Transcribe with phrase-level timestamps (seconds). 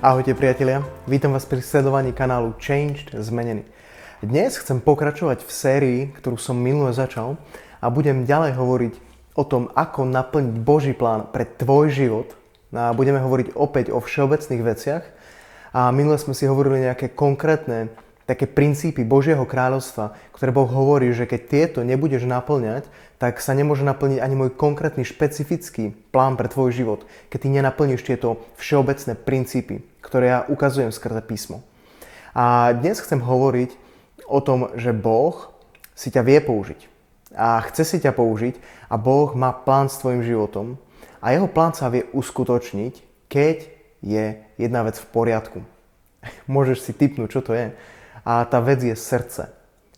[0.00, 3.68] Ahojte priatelia, vítam vás pri sledovaní kanálu Changed Zmenený.
[4.24, 7.36] Dnes chcem pokračovať v sérii, ktorú som minule začal
[7.84, 8.94] a budem ďalej hovoriť
[9.36, 12.32] o tom, ako naplniť Boží plán pre tvoj život.
[12.72, 15.04] A budeme hovoriť opäť o všeobecných veciach
[15.76, 17.92] a minule sme si hovorili nejaké konkrétne
[18.24, 22.88] také princípy Božieho kráľovstva, ktoré Boh hovorí, že keď tieto nebudeš naplňať,
[23.20, 28.06] tak sa nemôže naplniť ani môj konkrétny špecifický plán pre tvoj život, keď ty nenaplníš
[28.06, 31.64] tieto všeobecné princípy, ktoré ja ukazujem skrze písmo.
[32.36, 33.74] A dnes chcem hovoriť
[34.26, 35.34] o tom, že Boh
[35.94, 36.80] si ťa vie použiť.
[37.34, 38.58] A chce si ťa použiť
[38.90, 40.80] a Boh má plán s tvojim životom
[41.22, 43.56] a jeho plán sa vie uskutočniť, keď
[44.02, 45.58] je jedna vec v poriadku.
[46.50, 47.70] Môžeš si typnúť, čo to je
[48.24, 49.48] a tá vec je srdce.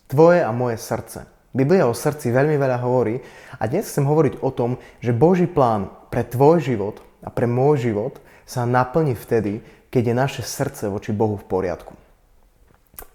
[0.07, 1.25] Tvoje a moje srdce.
[1.53, 3.21] Biblia o srdci veľmi veľa hovorí
[3.61, 7.93] a dnes chcem hovoriť o tom, že Boží plán pre tvoj život a pre môj
[7.93, 8.17] život
[8.49, 9.61] sa naplní vtedy,
[9.93, 11.93] keď je naše srdce voči Bohu v poriadku.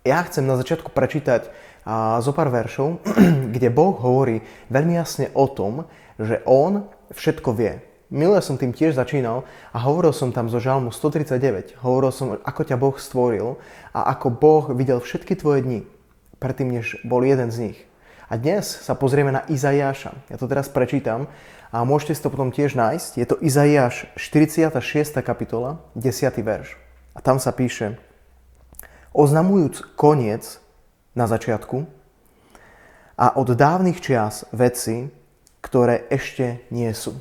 [0.06, 1.50] Ja chcem na začiatku prečítať
[2.22, 3.02] zo pár veršov,
[3.54, 5.90] kde Boh hovorí veľmi jasne o tom,
[6.22, 7.82] že On všetko vie.
[8.08, 11.82] Minule som tým tiež začínal a hovoril som tam zo žalmu 139.
[11.84, 13.60] Hovoril som, ako ťa Boh stvoril
[13.92, 15.80] a ako Boh videl všetky tvoje dni,
[16.40, 17.78] predtým, než bol jeden z nich.
[18.28, 20.12] A dnes sa pozrieme na Izaiáša.
[20.28, 21.28] Ja to teraz prečítam
[21.68, 23.10] a môžete si to potom tiež nájsť.
[23.20, 24.72] Je to Izaiáš 46.
[25.20, 26.40] kapitola, 10.
[26.40, 26.80] verš.
[27.12, 28.00] A tam sa píše,
[29.12, 30.62] oznamujúc koniec
[31.12, 31.84] na začiatku
[33.18, 35.10] a od dávnych čias veci,
[35.60, 37.18] ktoré ešte nie sú.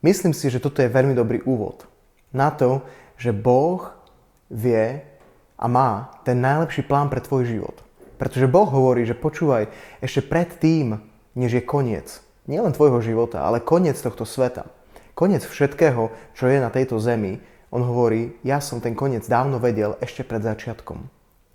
[0.00, 1.84] Myslím si, že toto je veľmi dobrý úvod
[2.32, 2.82] na to,
[3.20, 3.92] že Boh
[4.48, 5.04] vie
[5.60, 7.76] a má ten najlepší plán pre tvoj život.
[8.16, 9.68] Pretože Boh hovorí, že počúvaj,
[10.00, 11.00] ešte pred tým,
[11.36, 14.68] než je koniec, nielen tvojho života, ale koniec tohto sveta,
[15.12, 19.94] koniec všetkého, čo je na tejto zemi, on hovorí, ja som ten koniec dávno vedel
[20.02, 21.06] ešte pred začiatkom.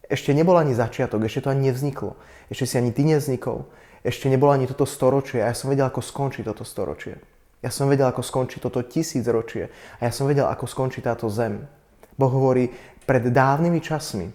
[0.06, 2.16] Ešte nebol ani začiatok, ešte to ani nevzniklo.
[2.48, 3.68] Ešte si ani ty nevznikol.
[4.06, 7.18] Ešte nebolo ani toto storočie a ja som vedel, ako skončí toto storočie.
[7.66, 11.66] Ja som vedel, ako skončí toto tisícročie a ja som vedel, ako skončí táto zem.
[12.14, 12.70] Boh hovorí
[13.10, 14.30] pred dávnymi časmi.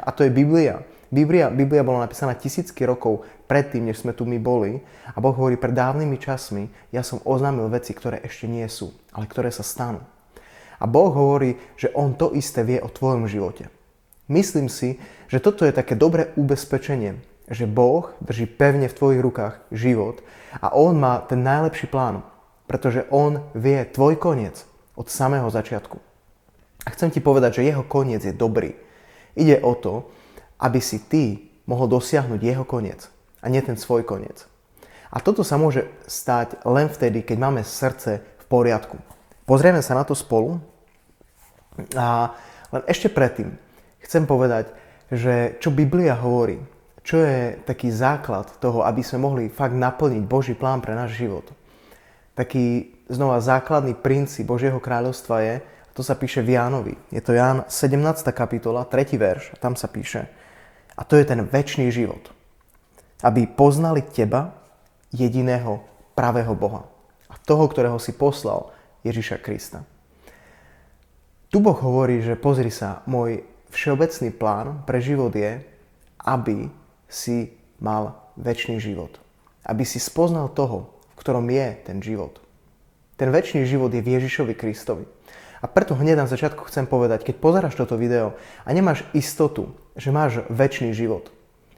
[0.00, 0.80] A to je Biblia.
[1.16, 4.84] Biblia, Biblia bola napísaná tisícky rokov predtým, než sme tu my boli.
[5.16, 9.24] A Boh hovorí, pred dávnymi časmi ja som oznámil veci, ktoré ešte nie sú, ale
[9.24, 10.04] ktoré sa stanú.
[10.76, 13.72] A Boh hovorí, že On to isté vie o tvojom živote.
[14.28, 15.00] Myslím si,
[15.32, 17.16] že toto je také dobré ubezpečenie,
[17.48, 20.20] že Boh drží pevne v tvojich rukách život
[20.60, 22.20] a On má ten najlepší plán
[22.66, 24.66] pretože on vie tvoj koniec
[24.98, 25.98] od samého začiatku.
[26.86, 28.74] A chcem ti povedať, že jeho koniec je dobrý.
[29.38, 30.10] Ide o to,
[30.60, 33.08] aby si ty mohol dosiahnuť jeho koniec
[33.42, 34.48] a nie ten svoj koniec.
[35.10, 38.98] A toto sa môže stať len vtedy, keď máme srdce v poriadku.
[39.46, 40.58] Pozrieme sa na to spolu.
[41.94, 42.34] A
[42.74, 43.54] len ešte predtým
[44.02, 44.72] chcem povedať,
[45.12, 46.58] že čo Biblia hovorí,
[47.06, 51.46] čo je taký základ toho, aby sme mohli fakt naplniť Boží plán pre náš život
[52.36, 55.54] taký znova základný princíp Božieho kráľovstva je,
[55.96, 56.94] to sa píše v Jánovi.
[57.08, 57.96] Je to Ján 17.
[58.36, 59.16] kapitola, 3.
[59.16, 60.28] verš, tam sa píše,
[60.96, 62.32] a to je ten väčší život.
[63.20, 64.56] Aby poznali teba,
[65.12, 65.84] jediného
[66.16, 66.88] pravého Boha.
[67.28, 68.72] A toho, ktorého si poslal,
[69.04, 69.84] Ježiša Krista.
[71.52, 75.62] Tu Boh hovorí, že pozri sa, môj všeobecný plán pre život je,
[76.26, 76.66] aby
[77.06, 79.20] si mal väčší život.
[79.62, 82.42] Aby si spoznal toho, ktorom je ten život.
[83.16, 85.06] Ten väčší život je v Ježišovi Kristovi.
[85.62, 90.14] A preto hneď na začiatku chcem povedať, keď pozeráš toto video a nemáš istotu, že
[90.14, 91.32] máš väčší život,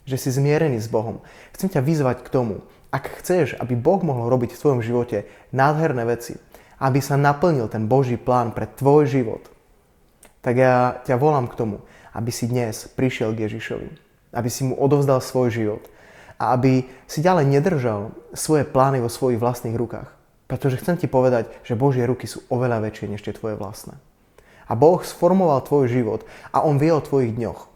[0.04, 1.22] že si zmierený s Bohom,
[1.54, 6.04] chcem ťa vyzvať k tomu, ak chceš, aby Boh mohol robiť v tvojom živote nádherné
[6.08, 6.36] veci,
[6.82, 9.46] aby sa naplnil ten Boží plán pre tvoj život,
[10.42, 11.76] tak ja ťa volám k tomu,
[12.14, 13.88] aby si dnes prišiel k Ježišovi,
[14.34, 15.84] aby si mu odovzdal svoj život–
[16.38, 20.14] a aby si ďalej nedržal svoje plány vo svojich vlastných rukách.
[20.46, 23.98] Pretože chcem ti povedať, že Božie ruky sú oveľa väčšie než tie tvoje vlastné.
[24.70, 26.20] A Boh sformoval tvoj život
[26.54, 27.68] a On vie o tvojich dňoch.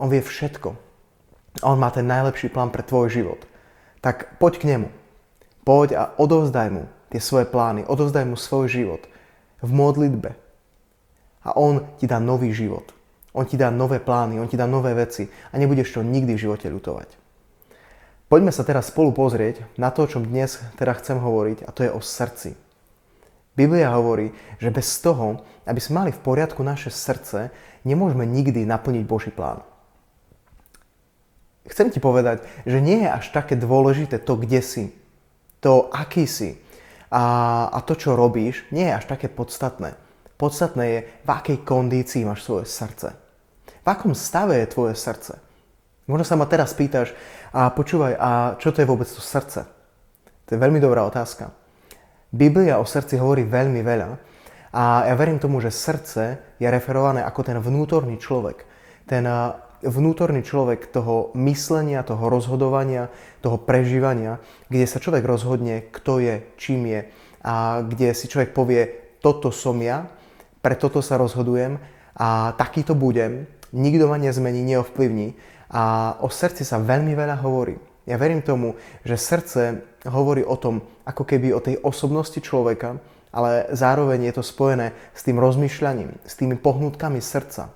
[0.00, 0.72] On vie všetko.
[1.60, 3.44] On má ten najlepší plán pre tvoj život.
[4.00, 4.88] Tak poď k Nemu.
[5.60, 7.84] Poď a odovzdaj Mu tie svoje plány.
[7.84, 9.04] Odovzdaj Mu svoj život
[9.60, 10.30] v modlitbe.
[11.44, 12.96] A on ti dá nový život.
[13.36, 16.42] On ti dá nové plány, on ti dá nové veci a nebudeš to nikdy v
[16.48, 17.14] živote ľutovať.
[18.26, 21.86] Poďme sa teraz spolu pozrieť na to, o čom dnes teda chcem hovoriť a to
[21.86, 22.58] je o srdci.
[23.54, 27.54] Biblia hovorí, že bez toho, aby sme mali v poriadku naše srdce,
[27.86, 29.62] nemôžeme nikdy naplniť Boží plán.
[31.68, 34.84] Chcem ti povedať, že nie je až také dôležité to, kde si,
[35.60, 36.56] to, aký si
[37.12, 39.98] a, a to, čo robíš, nie je až také podstatné.
[40.40, 43.12] Podstatné je, v akej kondícii máš svoje srdce.
[43.84, 45.36] V akom stave je tvoje srdce.
[46.08, 47.12] Možno sa ma teraz pýtaš,
[47.52, 49.68] a počúvaj, a čo to je vôbec to srdce?
[50.48, 51.52] To je veľmi dobrá otázka.
[52.32, 54.08] Biblia o srdci hovorí veľmi veľa
[54.70, 58.62] a ja verím tomu, že srdce je referované ako ten vnútorný človek.
[59.04, 59.26] Ten
[59.82, 63.08] vnútorný človek toho myslenia, toho rozhodovania,
[63.40, 67.00] toho prežívania, kde sa človek rozhodne, kto je, čím je
[67.40, 68.82] a kde si človek povie,
[69.20, 70.08] toto som ja
[70.60, 71.80] pre toto sa rozhodujem
[72.16, 75.32] a takýto budem, nikto ma nezmení, neovplyvní
[75.72, 77.80] a o srdci sa veľmi veľa hovorí.
[78.04, 83.00] Ja verím tomu, že srdce hovorí o tom, ako keby o tej osobnosti človeka,
[83.30, 87.70] ale zároveň je to spojené s tým rozmýšľaním, s tými pohnutkami srdca.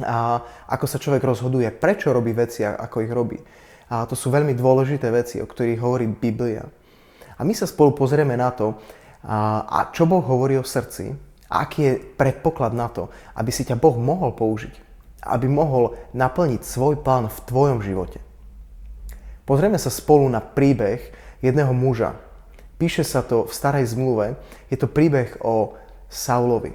[0.00, 0.40] A
[0.72, 3.36] ako sa človek rozhoduje, prečo robí veci, ako ich robí.
[3.92, 6.64] A to sú veľmi dôležité veci, o ktorých hovorí Biblia.
[7.36, 8.80] A my sa spolu pozrieme na to,
[9.28, 11.12] a, čo Boh hovorí o srdci,
[11.52, 14.74] a aký je predpoklad na to, aby si ťa Boh mohol použiť,
[15.28, 18.24] aby mohol naplniť svoj plán v tvojom živote.
[19.44, 21.12] Pozrieme sa spolu na príbeh
[21.44, 22.16] jedného muža.
[22.80, 24.40] Píše sa to v starej zmluve,
[24.72, 25.76] je to príbeh o
[26.08, 26.72] Saulovi.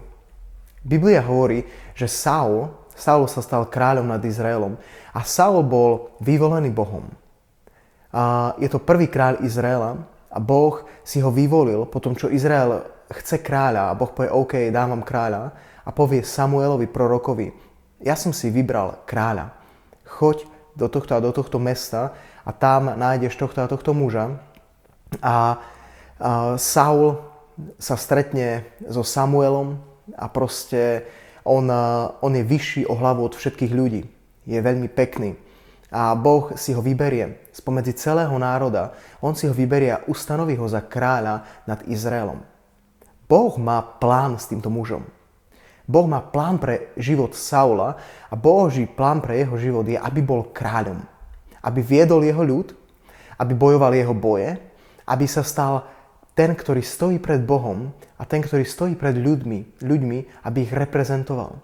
[0.86, 1.66] Biblia hovorí,
[1.98, 4.74] že Saul, Saul sa stal kráľom nad Izraelom
[5.14, 7.06] a Saul bol vyvolený Bohom.
[8.10, 10.02] A je to prvý kráľ Izraela
[10.34, 12.82] a Boh si ho vyvolil po tom, čo Izrael
[13.14, 15.54] chce kráľa a Boh povie, OK, dám vám kráľa
[15.86, 17.54] a povie Samuelovi, prorokovi,
[18.04, 19.54] ja som si vybral kráľa,
[20.06, 20.46] choď
[20.78, 22.14] do tohto a do tohto mesta
[22.46, 24.38] a tam nájdeš tohto a tohto muža.
[25.22, 25.58] A,
[26.22, 27.18] a Saul
[27.82, 29.82] sa stretne so Samuelom
[30.14, 31.10] a proste
[31.48, 31.72] on,
[32.20, 34.04] on je vyšší o hlavu od všetkých ľudí.
[34.44, 35.40] Je veľmi pekný.
[35.88, 38.92] A Boh si ho vyberie spomedzi celého národa.
[39.24, 42.44] On si ho vyberie a ustanoví ho za kráľa nad Izraelom.
[43.28, 45.08] Boh má plán s týmto mužom.
[45.88, 47.96] Boh má plán pre život Saula
[48.28, 51.00] a Boží plán pre jeho život je, aby bol kráľom.
[51.64, 52.76] Aby viedol jeho ľud,
[53.40, 54.60] aby bojoval jeho boje,
[55.08, 55.88] aby sa stal
[56.38, 57.90] ten, ktorý stojí pred Bohom
[58.22, 61.58] a ten, ktorý stojí pred ľuďmi, ľuďmi aby ich reprezentoval.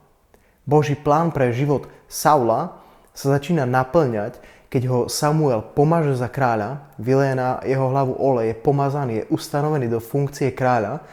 [0.66, 2.82] Boží plán pre život Saula
[3.14, 4.42] sa začína naplňať,
[4.74, 9.86] keď ho Samuel pomaže za kráľa, vyleje na jeho hlavu olej, je pomazaný, je ustanovený
[9.86, 11.06] do funkcie kráľa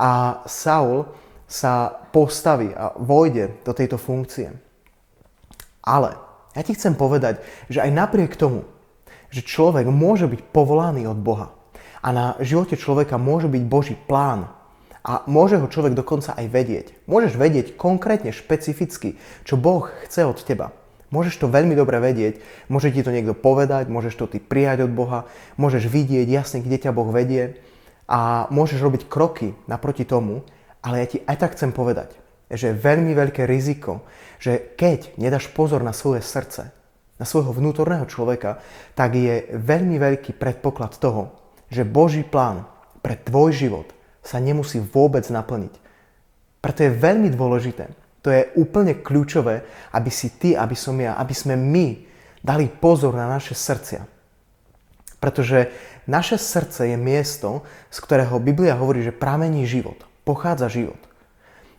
[0.00, 1.04] a Saul
[1.44, 4.48] sa postaví a vojde do tejto funkcie.
[5.84, 6.16] Ale
[6.56, 8.64] ja ti chcem povedať, že aj napriek tomu,
[9.28, 11.52] že človek môže byť povolaný od Boha
[12.02, 14.50] a na živote človeka môže byť Boží plán
[15.06, 16.86] a môže ho človek dokonca aj vedieť.
[17.06, 20.74] Môžeš vedieť konkrétne, špecificky, čo Boh chce od teba.
[21.14, 22.40] Môžeš to veľmi dobre vedieť,
[22.72, 25.28] môže ti to niekto povedať, môžeš to ty prijať od Boha,
[25.60, 27.60] môžeš vidieť jasne, kde ťa Boh vedie,
[28.12, 30.44] a môžeš robiť kroky naproti tomu,
[30.82, 32.12] ale ja ti aj tak chcem povedať,
[32.50, 34.04] že je veľmi veľké riziko,
[34.42, 36.68] že keď nedáš pozor na svoje srdce,
[37.16, 38.58] na svojho vnútorného človeka,
[38.98, 41.41] tak je veľmi veľký predpoklad toho,
[41.72, 42.68] že Boží plán
[43.00, 43.88] pre tvoj život
[44.20, 45.74] sa nemusí vôbec naplniť.
[46.60, 47.90] Preto je veľmi dôležité,
[48.22, 52.06] to je úplne kľúčové, aby si ty, aby som ja, aby sme my
[52.38, 54.06] dali pozor na naše srdcia.
[55.18, 55.74] Pretože
[56.06, 60.98] naše srdce je miesto, z ktorého Biblia hovorí, že pramení život, pochádza život.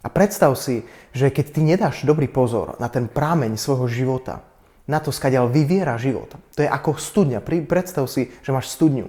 [0.03, 0.83] A predstav si,
[1.15, 4.43] že keď ty nedáš dobrý pozor na ten prameň svojho života,
[4.83, 7.39] na to, skadiaľ vyviera život, to je ako studňa.
[7.43, 9.07] Predstav si, že máš studňu,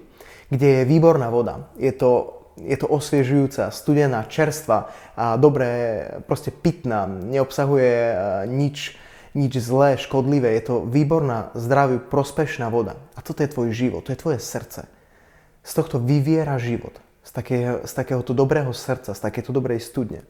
[0.51, 1.69] kde je výborná voda.
[1.77, 8.17] Je to, je to osviežujúca, studená, čerstva a dobré, proste pitná, neobsahuje eh,
[8.49, 8.97] nič,
[9.35, 10.55] nič zlé, škodlivé.
[10.55, 12.95] Je to výborná, zdravý, prospešná voda.
[13.19, 14.87] A toto je tvoj život, to je tvoje srdce.
[15.65, 16.95] Z tohto vyviera život.
[17.25, 20.29] Z, takého, z takéhoto dobrého srdca, z takéto dobrej studne.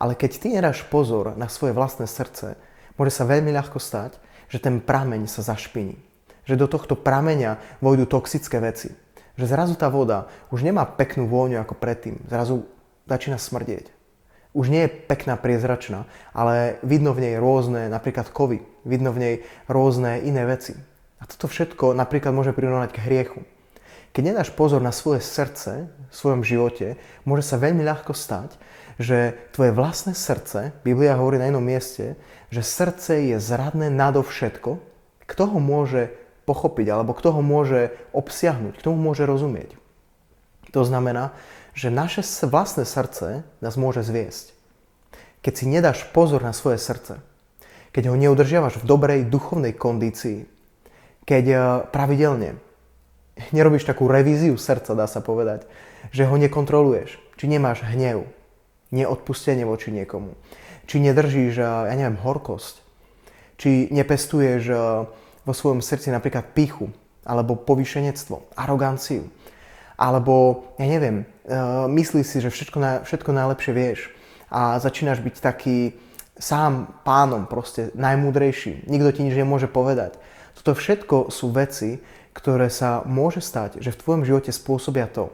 [0.00, 2.56] Ale keď ty nedáš pozor na svoje vlastné srdce,
[2.96, 6.00] môže sa veľmi ľahko stať, že ten prameň sa zašpiní.
[6.48, 9.03] Že do tohto prameňa vojdu toxické veci.
[9.34, 12.22] Že zrazu tá voda už nemá peknú vôňu ako predtým.
[12.30, 12.66] Zrazu
[13.06, 13.94] začína smrdieť
[14.54, 19.34] už nie je pekná, priezračná, ale vidno v nej rôzne, napríklad kovy, vidno v nej
[19.66, 20.78] rôzne iné veci.
[21.18, 23.42] A toto všetko napríklad môže prirovnať k hriechu.
[24.14, 26.94] keď nedáš pozor na svoje srdce v svojom živote,
[27.26, 28.54] môže sa veľmi ľahko stať,
[28.94, 32.14] že tvoje vlastné srdce, Biblia hovorí na jednom mieste,
[32.54, 34.78] že srdce je zradné nadovšetko,
[35.26, 36.14] kto ho môže
[36.44, 39.76] pochopiť, alebo kto ho môže obsiahnuť, kto mu môže rozumieť.
[40.72, 41.32] To znamená,
[41.74, 44.54] že naše vlastné srdce nás môže zviesť.
[45.42, 47.20] Keď si nedáš pozor na svoje srdce,
[47.94, 50.50] keď ho neudržiavaš v dobrej duchovnej kondícii,
[51.22, 51.60] keď eh,
[51.90, 52.58] pravidelne
[53.50, 55.66] nerobíš takú revíziu srdca, dá sa povedať,
[56.14, 58.26] že ho nekontroluješ, či nemáš hnev,
[58.94, 60.38] neodpustenie voči niekomu,
[60.86, 62.82] či nedržíš, eh, ja neviem, horkosť,
[63.58, 64.78] či nepestuješ eh,
[65.44, 66.88] vo svojom srdci napríklad pichu,
[67.24, 69.28] alebo povýšenectvo, aroganciu,
[69.94, 71.24] alebo, ja neviem,
[71.88, 74.10] myslíš si, že všetko, všetko najlepšie vieš
[74.50, 75.94] a začínaš byť taký
[76.34, 78.90] sám pánom, proste najmúdrejší.
[78.90, 80.18] Nikto ti nič nemôže povedať.
[80.58, 82.02] Toto všetko sú veci,
[82.34, 85.30] ktoré sa môže stať, že v tvojom živote spôsobia to,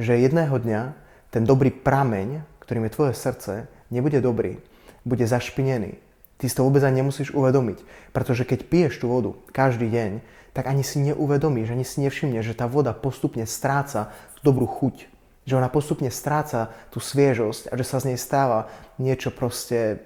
[0.00, 0.96] že jedného dňa
[1.28, 4.56] ten dobrý prameň, ktorým je tvoje srdce, nebude dobrý,
[5.04, 6.00] bude zašpinený.
[6.38, 7.82] Ty si to vôbec ani nemusíš uvedomiť,
[8.14, 10.22] pretože keď piješ tú vodu každý deň,
[10.54, 15.10] tak ani si neuvedomíš, ani si nevšimneš, že tá voda postupne stráca tú dobrú chuť,
[15.46, 18.70] že ona postupne stráca tú sviežosť a že sa z nej stáva
[19.02, 20.02] niečo proste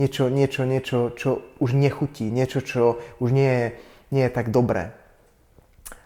[0.00, 3.66] niečo, niečo, niečo, čo už nechutí, niečo, čo už nie je,
[4.16, 4.96] nie je tak dobré.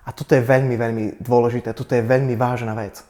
[0.04, 3.06] A toto je veľmi, veľmi dôležité, toto je veľmi vážna vec.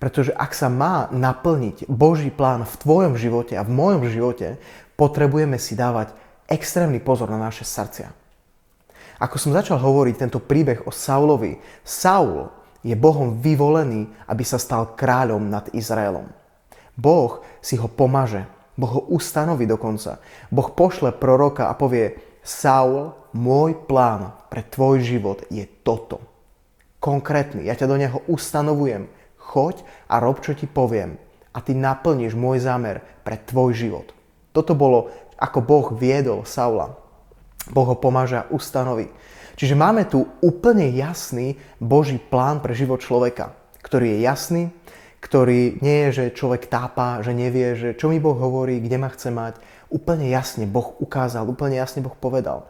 [0.00, 4.58] Pretože ak sa má naplniť Boží plán v tvojom živote a v mojom živote,
[4.96, 6.14] potrebujeme si dávať
[6.48, 8.12] extrémny pozor na naše srdcia.
[9.22, 12.50] Ako som začal hovoriť tento príbeh o Saulovi, Saul
[12.82, 16.26] je Bohom vyvolený, aby sa stal kráľom nad Izraelom.
[16.98, 18.44] Boh si ho pomaže,
[18.74, 20.18] Boh ho ustanoví dokonca.
[20.50, 26.18] Boh pošle proroka a povie, Saul, môj plán pre tvoj život je toto.
[26.98, 29.06] Konkrétny, ja ťa do neho ustanovujem.
[29.38, 31.18] Choď a rob, čo ti poviem.
[31.54, 34.06] A ty naplníš môj zámer pre tvoj život.
[34.52, 35.08] Toto bolo,
[35.40, 36.94] ako Boh viedol Saula.
[37.72, 39.08] Boh ho pomáža a ustanoví.
[39.56, 43.52] Čiže máme tu úplne jasný Boží plán pre život človeka,
[43.84, 44.62] ktorý je jasný,
[45.22, 49.12] ktorý nie je, že človek tápa, že nevie, že čo mi Boh hovorí, kde ma
[49.12, 49.54] chce mať.
[49.92, 52.66] Úplne jasne Boh ukázal, úplne jasne Boh povedal.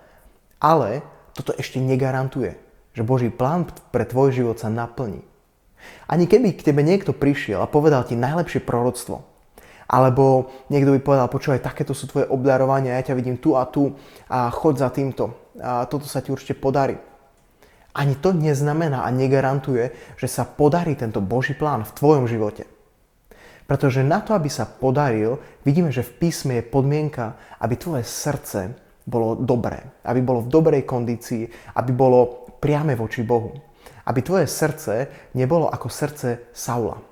[0.60, 1.00] Ale
[1.32, 2.60] toto ešte negarantuje,
[2.92, 5.24] že Boží plán pre tvoj život sa naplní.
[6.06, 9.31] Ani keby k tebe niekto prišiel a povedal ti najlepšie proroctvo,
[9.92, 13.92] alebo niekto by povedal, počúvaj, takéto sú tvoje obdarovania, ja ťa vidím tu a tu
[14.32, 16.96] a chod za týmto a toto sa ti určite podarí
[17.92, 22.64] ani to neznamená a negarantuje, že sa podarí tento Boží plán v tvojom živote.
[23.68, 28.74] Pretože na to, aby sa podaril, vidíme, že v písme je podmienka, aby tvoje srdce
[29.04, 33.52] bolo dobré, aby bolo v dobrej kondícii, aby bolo priame voči Bohu.
[34.08, 34.94] Aby tvoje srdce
[35.38, 37.11] nebolo ako srdce Saula.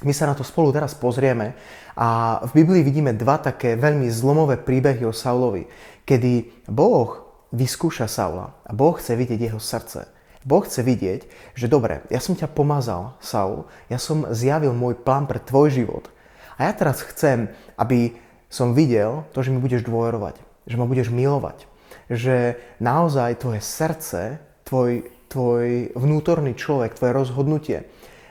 [0.00, 1.52] My sa na to spolu teraz pozrieme
[1.92, 5.68] a v Biblii vidíme dva také veľmi zlomové príbehy o Saulovi,
[6.08, 7.20] kedy Boh
[7.52, 10.08] vyskúša Saula a Boh chce vidieť jeho srdce.
[10.40, 11.20] Boh chce vidieť,
[11.52, 16.08] že dobre, ja som ťa pomazal, Saul, ja som zjavil môj plán pre tvoj život.
[16.56, 18.16] A ja teraz chcem, aby
[18.48, 21.68] som videl to, že mi budeš dôverovať, že ma budeš milovať,
[22.08, 27.78] že naozaj tvoje srdce, tvoj, tvoj vnútorný človek, tvoje rozhodnutie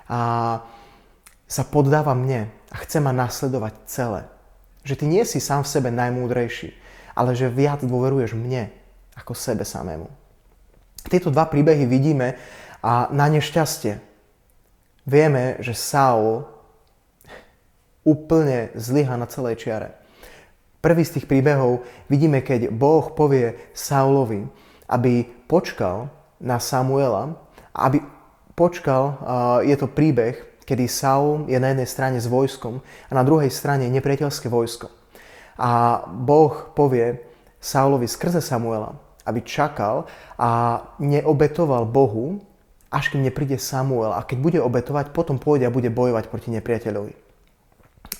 [0.10, 0.20] a
[1.50, 4.30] sa poddáva mne a chce ma nasledovať celé.
[4.86, 6.78] Že ty nie si sám v sebe najmúdrejší,
[7.18, 8.70] ale že viac dôveruješ mne,
[9.18, 10.08] ako sebe samému.
[11.10, 12.38] Tieto dva príbehy vidíme
[12.86, 13.98] a na nešťastie
[15.10, 16.46] vieme, že Saul
[18.06, 20.00] úplne zlyha na celej čiare.
[20.80, 24.48] Prvý z tých príbehov vidíme, keď Boh povie Saulovi,
[24.88, 26.08] aby počkal
[26.40, 27.36] na Samuela,
[27.76, 28.00] aby
[28.56, 29.20] počkal,
[29.68, 33.90] je to príbeh, kedy Saul je na jednej strane s vojskom a na druhej strane
[33.90, 34.94] nepriateľské vojsko.
[35.58, 37.26] A Boh povie
[37.58, 38.94] Saulovi skrze Samuela,
[39.26, 40.06] aby čakal
[40.38, 42.46] a neobetoval Bohu,
[42.94, 44.14] až kým nepríde Samuel.
[44.14, 47.14] A keď bude obetovať, potom pôjde a bude bojovať proti nepriateľovi.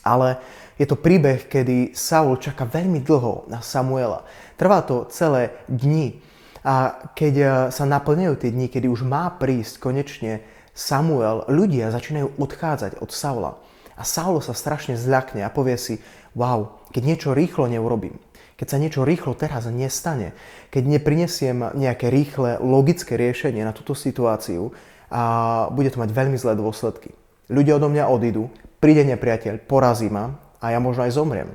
[0.02, 0.42] Ale
[0.82, 4.26] je to príbeh, kedy Saul čaká veľmi dlho na Samuela.
[4.58, 6.18] Trvá to celé dni.
[6.60, 10.44] A keď e, sa naplňajú tie dni, kedy už má prísť konečne
[10.80, 13.60] Samuel, ľudia začínajú odchádzať od Saula.
[14.00, 16.00] A Saulo sa strašne zľakne a povie si,
[16.40, 18.16] wow, keď niečo rýchlo neurobím,
[18.56, 20.32] keď sa niečo rýchlo teraz nestane,
[20.72, 24.72] keď neprinesiem nejaké rýchle, logické riešenie na túto situáciu,
[25.12, 27.12] a bude to mať veľmi zlé dôsledky.
[27.52, 28.48] Ľudia odo mňa odídu,
[28.80, 31.50] príde nepriateľ, porazí ma a ja možno aj zomriem.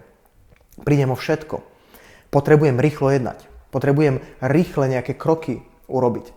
[0.83, 1.62] Prídem o všetko.
[2.35, 3.47] Potrebujem rýchlo jednať.
[3.71, 6.35] Potrebujem rýchle nejaké kroky urobiť.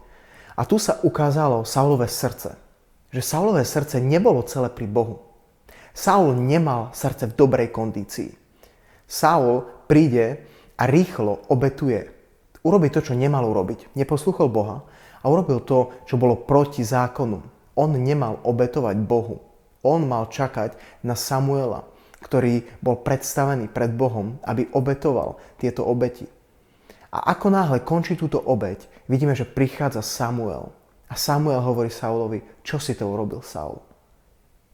[0.56, 2.67] A tu sa ukázalo Saulové srdce.
[3.08, 5.24] Že Saulové srdce nebolo celé pri Bohu.
[5.98, 8.36] Saul nemal srdce v dobrej kondícii.
[9.08, 10.44] Saul príde
[10.78, 12.12] a rýchlo obetuje.
[12.62, 13.96] Urobí to, čo nemal urobiť.
[13.96, 14.84] Neposluchol Boha
[15.24, 17.40] a urobil to, čo bolo proti zákonu.
[17.80, 19.42] On nemal obetovať Bohu.
[19.82, 21.88] On mal čakať na Samuela,
[22.22, 26.28] ktorý bol predstavený pred Bohom, aby obetoval tieto obeti.
[27.10, 30.76] A ako náhle končí túto obeť, vidíme, že prichádza Samuel.
[31.08, 33.80] A Samuel hovorí Saulovi, čo si to urobil, Saul?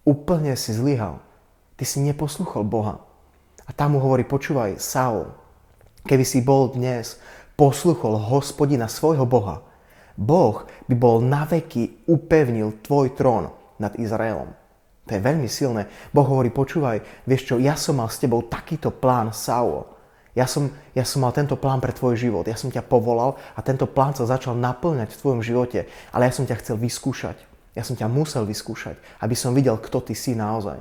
[0.04, 1.22] Úplne si zlyhal.
[1.78, 3.02] Ty si neposluchol Boha.
[3.64, 5.30] A tam mu hovorí, počúvaj, Saul,
[6.04, 7.22] keby si bol dnes
[7.54, 9.64] posluchol hospodina svojho Boha,
[10.14, 13.50] Boh by bol naveky upevnil tvoj trón
[13.82, 14.54] nad Izraelom.
[15.10, 15.90] To je veľmi silné.
[16.14, 19.84] Boh hovorí, počúvaj, vieš čo, ja som mal s tebou takýto plán, Saul.
[20.34, 22.50] Ja som, ja som mal tento plán pre tvoj život.
[22.50, 25.86] Ja som ťa povolal a tento plán sa začal naplňať v tvojom živote.
[26.10, 27.38] Ale ja som ťa chcel vyskúšať.
[27.78, 30.78] Ja som ťa musel vyskúšať, aby som videl, kto ty si naozaj.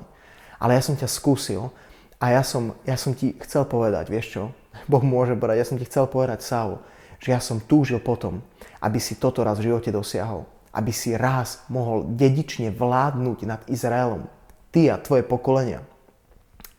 [0.61, 1.73] Ale ja som ťa skúsil
[2.21, 4.43] a ja som, ja som ti chcel povedať, vieš čo?
[4.91, 6.81] Boh môže povedať, ja som ti chcel povedať, Saul,
[7.21, 8.45] že ja som túžil potom,
[8.81, 10.49] aby si toto raz v živote dosiahol.
[10.73, 14.25] Aby si raz mohol dedične vládnuť nad Izraelom.
[14.73, 15.85] Ty a tvoje pokolenia.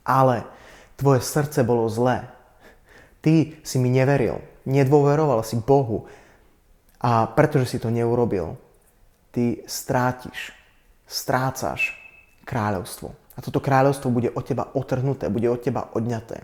[0.01, 0.49] Ale
[0.97, 2.32] tvoje srdce bolo zlé
[3.23, 6.03] Ty si mi neveril, nedôveroval si Bohu
[6.99, 8.59] a pretože si to neurobil,
[9.31, 10.51] ty strátiš,
[11.07, 11.95] strácaš
[12.43, 13.15] kráľovstvo.
[13.33, 16.43] A toto kráľovstvo bude od teba otrhnuté, bude od teba odňaté.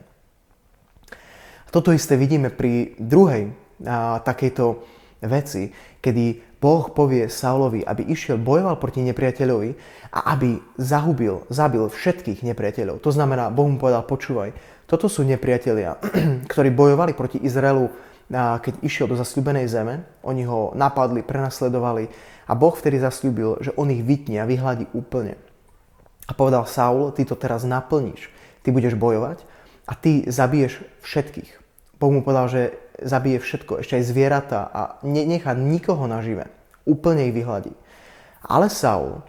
[1.67, 3.53] A toto isté vidíme pri druhej
[3.85, 4.83] a, takejto
[5.27, 5.69] veci,
[5.99, 9.69] kedy Boh povie Saulovi, aby išiel, bojoval proti nepriateľovi
[10.11, 12.99] a aby zahubil, zabil všetkých nepriateľov.
[12.99, 14.51] To znamená, Boh mu povedal, počúvaj,
[14.89, 16.01] toto sú nepriatelia,
[16.51, 17.93] ktorí bojovali proti Izraelu,
[18.33, 20.01] keď išiel do zasľúbenej zeme.
[20.25, 22.09] Oni ho napadli, prenasledovali
[22.49, 25.37] a Boh vtedy zasľúbil, že on ich vytne a vyhľadí úplne.
[26.25, 28.29] A povedal Saul, ty to teraz naplníš.
[28.65, 29.45] Ty budeš bojovať
[29.89, 31.51] a ty zabiješ všetkých.
[31.97, 32.61] Boh mu povedal, že
[33.01, 36.49] zabije všetko, ešte aj zvieratá a nechá nikoho nažive.
[36.85, 37.73] Úplne ich vyhľadí.
[38.45, 39.25] Ale Saul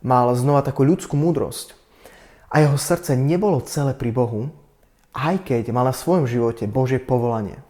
[0.00, 1.76] mal znova takú ľudskú múdrosť
[2.48, 4.48] a jeho srdce nebolo celé pri Bohu,
[5.14, 7.60] aj keď mal na svojom živote Božie povolanie.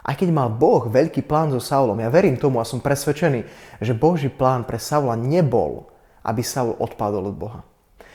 [0.00, 3.44] Aj keď mal Boh veľký plán so Saulom, ja verím tomu a som presvedčený,
[3.84, 5.92] že Boží plán pre Saula nebol,
[6.24, 7.60] aby Saul odpadol od Boha.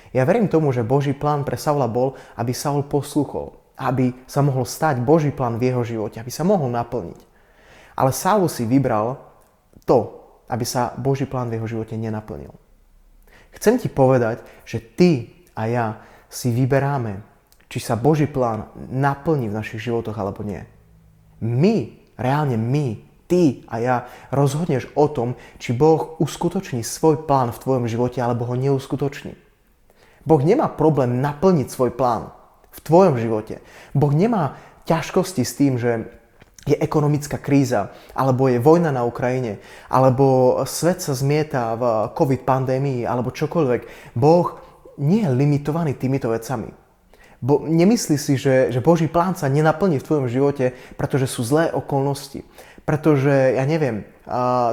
[0.10, 4.66] Ja verím tomu, že Boží plán pre Saula bol, aby Saul poslúchol, aby sa mohol
[4.66, 7.20] stať Boží plán v jeho živote, aby sa mohol naplniť.
[7.96, 9.22] Ale Saul si vybral
[9.86, 12.52] to, aby sa Boží plán v jeho živote nenaplnil.
[13.56, 15.86] Chcem ti povedať, že ty a ja
[16.28, 17.35] si vyberáme
[17.69, 20.63] či sa Boží plán naplní v našich životoch alebo nie.
[21.41, 23.95] My, reálne my, ty a ja
[24.30, 29.34] rozhodneš o tom, či Boh uskutoční svoj plán v tvojom živote alebo ho neuskutoční.
[30.25, 32.34] Boh nemá problém naplniť svoj plán
[32.73, 33.62] v tvojom živote.
[33.93, 34.58] Boh nemá
[34.89, 36.10] ťažkosti s tým, že
[36.65, 41.84] je ekonomická kríza, alebo je vojna na Ukrajine, alebo svet sa zmieta v
[42.17, 43.82] COVID pandémii, alebo čokoľvek.
[44.17, 44.58] Boh
[44.97, 46.85] nie je limitovaný týmito vecami.
[47.45, 51.69] Bo nemyslí si, že, že Boží plán sa nenaplní v tvojom živote, pretože sú zlé
[51.69, 52.41] okolnosti.
[52.89, 54.01] Pretože, ja neviem,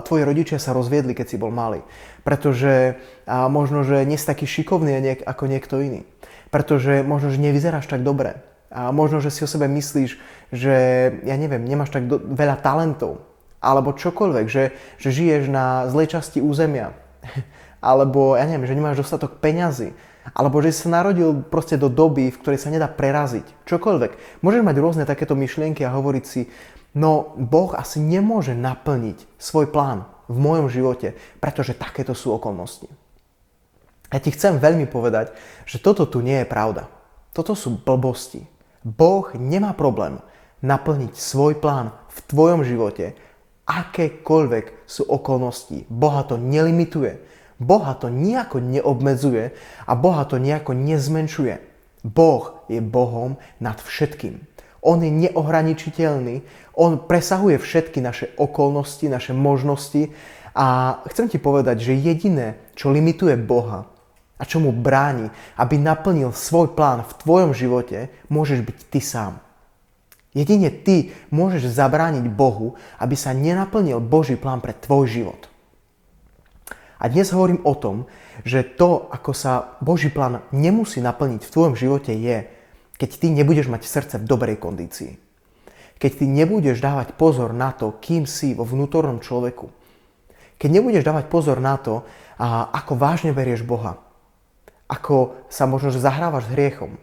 [0.09, 1.85] tvoji rodičia sa rozviedli, keď si bol malý.
[2.25, 2.97] Pretože
[3.29, 4.97] a, možno, že nie si taký šikovný
[5.29, 6.09] ako niekto iný.
[6.49, 8.41] Pretože možno, že nevyzeráš tak dobre.
[8.73, 10.17] A možno, že si o sebe myslíš,
[10.49, 10.77] že,
[11.29, 13.21] ja neviem, nemáš tak do, veľa talentov.
[13.61, 16.97] Alebo čokoľvek, že, že žiješ na zlej časti územia.
[17.85, 19.93] Alebo, ja neviem, že nemáš dostatok peňazí
[20.31, 23.67] alebo že sa narodil proste do doby, v ktorej sa nedá preraziť.
[23.67, 24.43] Čokoľvek.
[24.47, 26.47] Môžeš mať rôzne takéto myšlienky a hovoriť si,
[26.95, 32.87] no Boh asi nemôže naplniť svoj plán v mojom živote, pretože takéto sú okolnosti.
[34.13, 35.33] Ja ti chcem veľmi povedať,
[35.65, 36.87] že toto tu nie je pravda.
[37.33, 38.45] Toto sú blbosti.
[38.85, 40.21] Boh nemá problém
[40.61, 43.17] naplniť svoj plán v tvojom živote,
[43.67, 45.89] akékoľvek sú okolnosti.
[45.89, 47.25] Boha to nelimituje.
[47.63, 49.55] Boha to nejako neobmedzuje
[49.87, 51.55] a Boha to nejako nezmenšuje.
[52.03, 54.43] Boh je Bohom nad všetkým.
[54.83, 56.43] On je neohraničiteľný,
[56.75, 60.11] on presahuje všetky naše okolnosti, naše možnosti
[60.59, 63.87] a chcem ti povedať, že jediné, čo limituje Boha
[64.35, 69.39] a čo mu bráni, aby naplnil svoj plán v tvojom živote, môžeš byť ty sám.
[70.35, 75.52] Jedine ty môžeš zabrániť Bohu, aby sa nenaplnil Boží plán pre tvoj život.
[77.03, 78.07] A dnes hovorím o tom,
[78.47, 82.47] že to, ako sa Boží plán nemusí naplniť v tvojom živote je,
[82.95, 85.19] keď ty nebudeš mať srdce v dobrej kondícii.
[85.99, 89.67] Keď ty nebudeš dávať pozor na to, kým si vo vnútornom človeku.
[90.63, 92.07] Keď nebudeš dávať pozor na to,
[92.71, 93.99] ako vážne berieš Boha.
[94.87, 97.03] Ako sa možno, že zahrávaš s hriechom.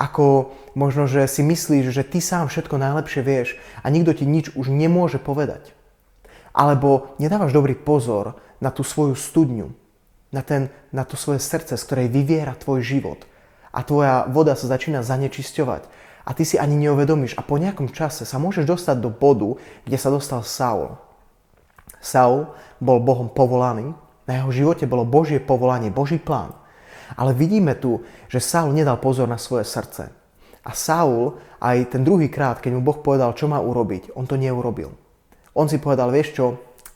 [0.00, 4.56] Ako možno, že si myslíš, že ty sám všetko najlepšie vieš a nikto ti nič
[4.56, 5.76] už nemôže povedať.
[6.56, 9.72] Alebo nedávaš dobrý pozor na tú svoju studňu,
[10.30, 13.26] na, ten, na to svoje srdce, z ktorej vyviera tvoj život.
[13.74, 15.82] A tvoja voda sa začína zanečisťovať.
[16.28, 17.34] A ty si ani neuvedomíš.
[17.34, 21.00] A po nejakom čase sa môžeš dostať do bodu, kde sa dostal Saul.
[21.98, 23.96] Saul bol Bohom povolaný,
[24.30, 26.54] na jeho živote bolo Božie povolanie, Boží plán.
[27.18, 30.14] Ale vidíme tu, že Saul nedal pozor na svoje srdce.
[30.62, 34.38] A Saul aj ten druhý krát, keď mu Boh povedal, čo má urobiť, on to
[34.38, 34.94] neurobil.
[35.56, 36.46] On si povedal, vieš čo,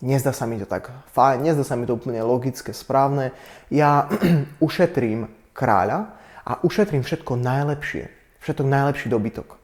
[0.04, 3.32] nezdá sa mi to tak fajn, nezdá sa mi to úplne logické, správne.
[3.72, 4.12] Ja
[4.66, 6.12] ušetrím kráľa
[6.44, 8.12] a ušetrím všetko najlepšie,
[8.44, 9.56] všetko najlepší dobytok.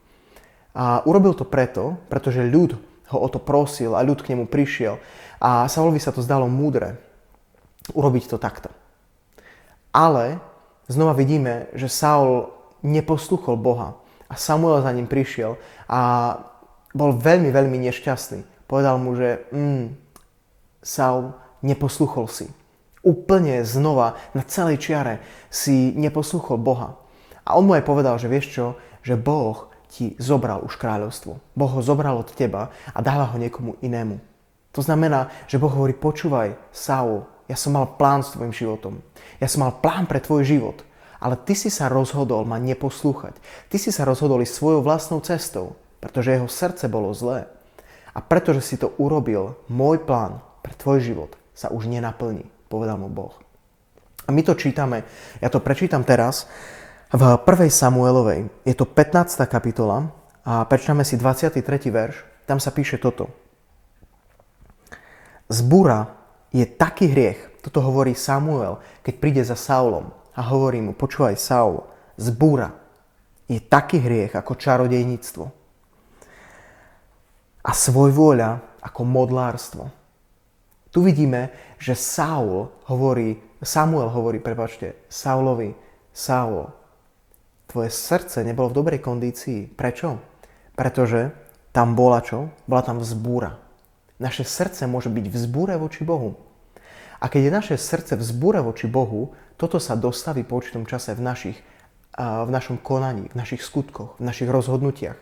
[0.72, 4.96] A urobil to preto, pretože ľud ho o to prosil a ľud k nemu prišiel.
[5.42, 6.96] A Saulovi sa to zdalo múdre
[7.92, 8.70] urobiť to takto.
[9.90, 10.38] Ale
[10.86, 12.54] znova vidíme, že Saul
[12.86, 13.98] neposluchol Boha
[14.30, 15.58] a Samuel za ním prišiel
[15.90, 16.00] a
[16.94, 18.70] bol veľmi, veľmi nešťastný.
[18.70, 19.99] Povedal mu, že mm,
[20.80, 22.46] Saul, neposluchol si.
[23.00, 27.00] Úplne znova na celej čiare si neposluchol Boha.
[27.44, 28.66] A on mu aj povedal, že vieš čo,
[29.00, 31.40] že Boh ti zobral už kráľovstvo.
[31.56, 34.20] Boh ho zobral od teba a dáva ho niekomu inému.
[34.76, 39.02] To znamená, že Boh hovorí, počúvaj, Saul, ja som mal plán s tvojim životom.
[39.42, 40.86] Ja som mal plán pre tvoj život.
[41.20, 43.36] Ale ty si sa rozhodol ma neposlúchať.
[43.68, 47.50] Ty si sa rozhodol ísť svojou vlastnou cestou, pretože jeho srdce bolo zlé.
[48.14, 50.40] A pretože si to urobil, môj plán
[50.70, 53.34] pre tvoj život sa už nenaplní, povedal mu Boh.
[54.24, 55.02] A my to čítame,
[55.42, 56.46] ja to prečítam teraz,
[57.10, 57.66] v 1.
[57.74, 58.46] Samuelovej.
[58.62, 59.42] Je to 15.
[59.50, 60.14] kapitola
[60.46, 61.58] a prečítame si 23.
[61.90, 62.22] verš.
[62.46, 63.34] Tam sa píše toto.
[65.50, 66.14] Zbúra
[66.54, 71.82] je taký hriech, toto hovorí Samuel, keď príde za Saulom a hovorí mu, počúvaj Saul,
[72.14, 72.70] zbúra
[73.50, 75.44] je taký hriech ako čarodejníctvo
[77.66, 79.99] a svojvôľa ako modlárstvo.
[80.90, 85.74] Tu vidíme, že Saul hovorí, Samuel hovorí, prepačte, Saulovi,
[86.10, 86.66] Saul,
[87.70, 89.70] tvoje srdce nebolo v dobrej kondícii.
[89.70, 90.18] Prečo?
[90.74, 91.30] Pretože
[91.70, 92.50] tam bola čo?
[92.66, 93.54] Bola tam vzbúra.
[94.18, 96.34] Naše srdce môže byť v zbúre voči Bohu.
[97.22, 101.14] A keď je naše srdce v zbúre voči Bohu, toto sa dostaví po určitom čase
[101.14, 101.58] v, našich,
[102.18, 105.20] v našom konaní, v našich skutkoch, v našich rozhodnutiach,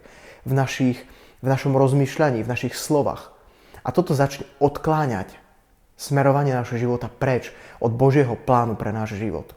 [0.49, 0.99] v, našich,
[1.45, 3.37] v našom rozmýšľaní, v našich slovách.
[3.85, 5.37] A toto začne odkláňať
[5.99, 7.51] smerovanie našho života preč
[7.83, 9.53] od Božieho plánu pre náš život.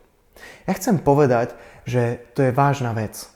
[0.66, 1.54] Ja chcem povedať,
[1.86, 3.30] že to je vážna vec.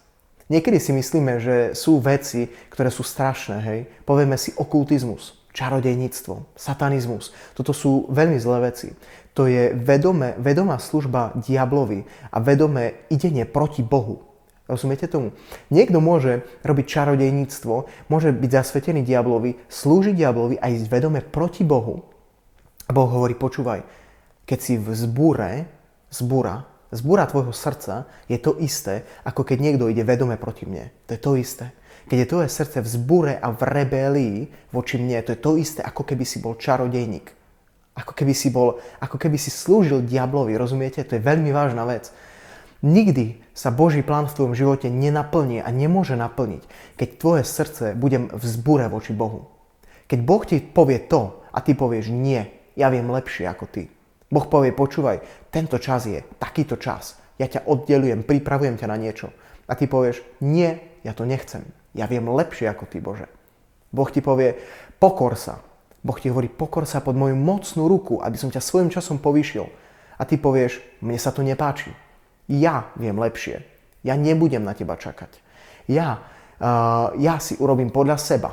[0.50, 3.80] Niekedy si myslíme, že sú veci, ktoré sú strašné, hej.
[4.06, 7.32] Povieme si okultizmus čarodejníctvo, satanizmus.
[7.56, 8.92] Toto sú veľmi zlé veci.
[9.40, 14.28] To je vedome, vedomá služba diablovi a vedomé idenie proti Bohu.
[14.68, 15.32] Rozumiete tomu?
[15.72, 17.76] Niekto môže robiť čarodejníctvo,
[18.12, 22.15] môže byť zasvetený diablovi, slúžiť diablovi a ísť vedome proti Bohu.
[22.86, 23.82] A Boh hovorí, počúvaj,
[24.46, 25.66] keď si v zbúre,
[26.14, 30.94] zbúra, zbúra tvojho srdca je to isté, ako keď niekto ide vedome proti mne.
[31.10, 31.66] To je to isté.
[32.06, 34.38] Keď je tvoje srdce v zbure a v rebelii
[34.70, 37.34] voči mne, to je to isté, ako keby si bol čarodejník.
[37.96, 41.02] Ako keby si, bol, ako keby si slúžil diablovi, rozumiete?
[41.08, 42.12] To je veľmi vážna vec.
[42.86, 46.62] Nikdy sa Boží plán v tvojom živote nenaplní a nemôže naplniť,
[47.00, 49.50] keď tvoje srdce bude v zbure voči Bohu.
[50.06, 52.46] Keď Boh ti povie to a ty povieš nie,
[52.76, 53.88] ja viem lepšie ako ty.
[54.30, 57.16] Boh povie, počúvaj, tento čas je takýto čas.
[57.40, 59.32] Ja ťa oddelujem, pripravujem ťa na niečo.
[59.66, 61.66] A ty povieš, nie, ja to nechcem.
[61.96, 63.32] Ja viem lepšie ako ty, Bože.
[63.96, 64.60] Boh ti povie,
[65.00, 65.64] pokor sa.
[66.06, 69.66] Boh ti hovorí, pokor sa pod moju mocnú ruku, aby som ťa svojim časom povýšil.
[70.20, 71.92] A ty povieš, mne sa to nepáči.
[72.52, 73.64] Ja viem lepšie.
[74.06, 75.42] Ja nebudem na teba čakať.
[75.90, 76.22] Ja,
[76.62, 78.52] uh, ja si urobím podľa seba.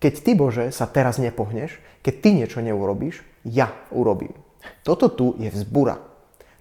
[0.00, 4.32] Keď ty, Bože, sa teraz nepohneš, keď ty niečo neurobíš, ja urobím.
[4.82, 5.98] Toto tu je vzbura.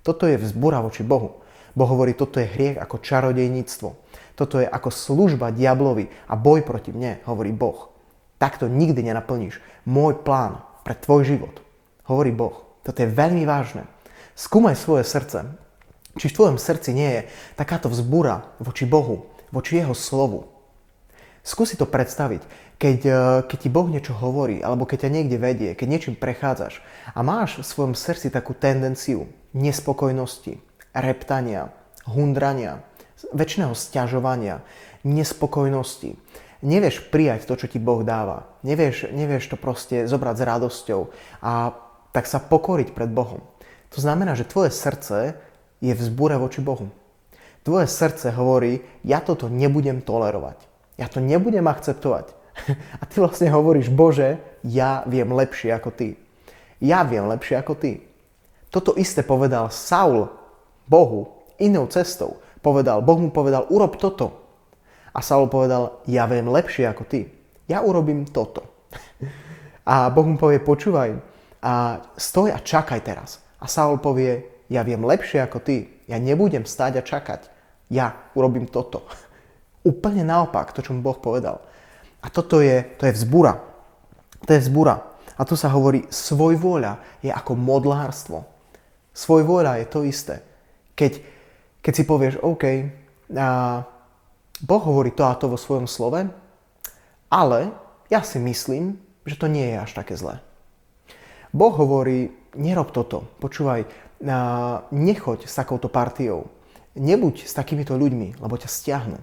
[0.02, 1.42] Toto je vzbura voči Bohu.
[1.72, 3.90] Boh hovorí, toto je hriech ako čarodejníctvo.
[4.36, 7.94] Toto je ako služba diablovi a boj proti mne, hovorí Boh.
[8.42, 11.62] Takto nikdy nenaplníš môj plán pre tvoj život,
[12.10, 12.66] hovorí Boh.
[12.82, 13.86] Toto je veľmi vážne.
[14.34, 15.46] Skúmaj svoje srdce.
[16.18, 17.22] Či v tvojom srdci nie je
[17.56, 20.50] takáto vzbúra voči Bohu, voči Jeho slovu.
[21.46, 22.42] Skúsi to predstaviť,
[22.82, 23.16] keď, eh,
[23.46, 26.82] keď ti Boh niečo hovorí, alebo keď ťa niekde vedie, keď niečím prechádzaš
[27.14, 30.58] a máš v svojom srdci takú tendenciu nespokojnosti,
[30.98, 31.70] reptania,
[32.10, 32.82] hundrania,
[33.30, 34.66] väčšného stiažovania,
[35.06, 36.18] nespokojnosti.
[36.66, 38.50] Nevieš prijať to, čo ti Boh dáva.
[38.66, 41.02] Nevieš, nevieš to proste zobrať s radosťou
[41.42, 41.74] a
[42.14, 43.46] tak sa pokoriť pred Bohom.
[43.94, 45.38] To znamená, že tvoje srdce
[45.82, 46.90] je v zbure voči Bohu.
[47.62, 50.58] Tvoje srdce hovorí, ja toto nebudem tolerovať.
[50.98, 52.41] Ja to nebudem akceptovať.
[53.02, 56.18] A ty vlastne hovoríš, Bože, ja viem lepšie ako ty.
[56.82, 58.02] Ja viem lepšie ako ty.
[58.72, 60.32] Toto isté povedal Saul
[60.88, 62.42] Bohu inou cestou.
[62.62, 64.42] Povedal, Boh mu povedal, urob toto.
[65.12, 67.28] A Saul povedal, ja viem lepšie ako ty.
[67.68, 68.66] Ja urobím toto.
[69.86, 71.20] A Boh mu povie, počúvaj,
[71.62, 73.42] a stoj a čakaj teraz.
[73.62, 76.02] A Saul povie, ja viem lepšie ako ty.
[76.10, 77.42] Ja nebudem stáť a čakať.
[77.94, 79.06] Ja urobím toto.
[79.92, 81.62] Úplne naopak, to, čo mu Boh povedal.
[82.22, 83.58] A toto je, to je vzbura.
[84.46, 85.02] To je vzbura.
[85.38, 88.46] A tu sa hovorí, svoj vôľa je ako modlárstvo.
[89.10, 90.36] Svoj vôľa je to isté.
[90.94, 91.12] Keď,
[91.82, 92.64] keď si povieš, OK,
[93.32, 93.82] a
[94.62, 96.28] Boh hovorí to a to vo svojom slove,
[97.32, 97.60] ale
[98.12, 100.44] ja si myslím, že to nie je až také zlé.
[101.56, 102.30] Boh hovorí,
[102.60, 103.88] nerob toto, počúvaj,
[104.92, 106.52] nechoď s takouto partiou,
[107.00, 109.20] nebuď s takýmito ľuďmi, lebo ťa stiahnu.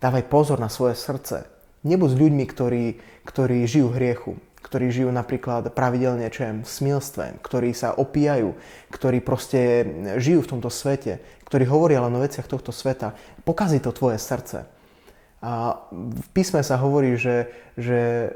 [0.00, 1.51] Dávaj pozor na svoje srdce.
[1.82, 2.84] Nebuď s ľuďmi, ktorí,
[3.26, 8.54] ktorí žijú hriechu, ktorí žijú napríklad pravidelne čo v smilstve, ktorí sa opíjajú,
[8.94, 9.84] ktorí proste
[10.22, 11.18] žijú v tomto svete,
[11.50, 13.18] ktorí hovoria len o veciach tohto sveta.
[13.42, 14.64] Pokazí to tvoje srdce.
[15.42, 18.30] A v písme sa hovorí, že, že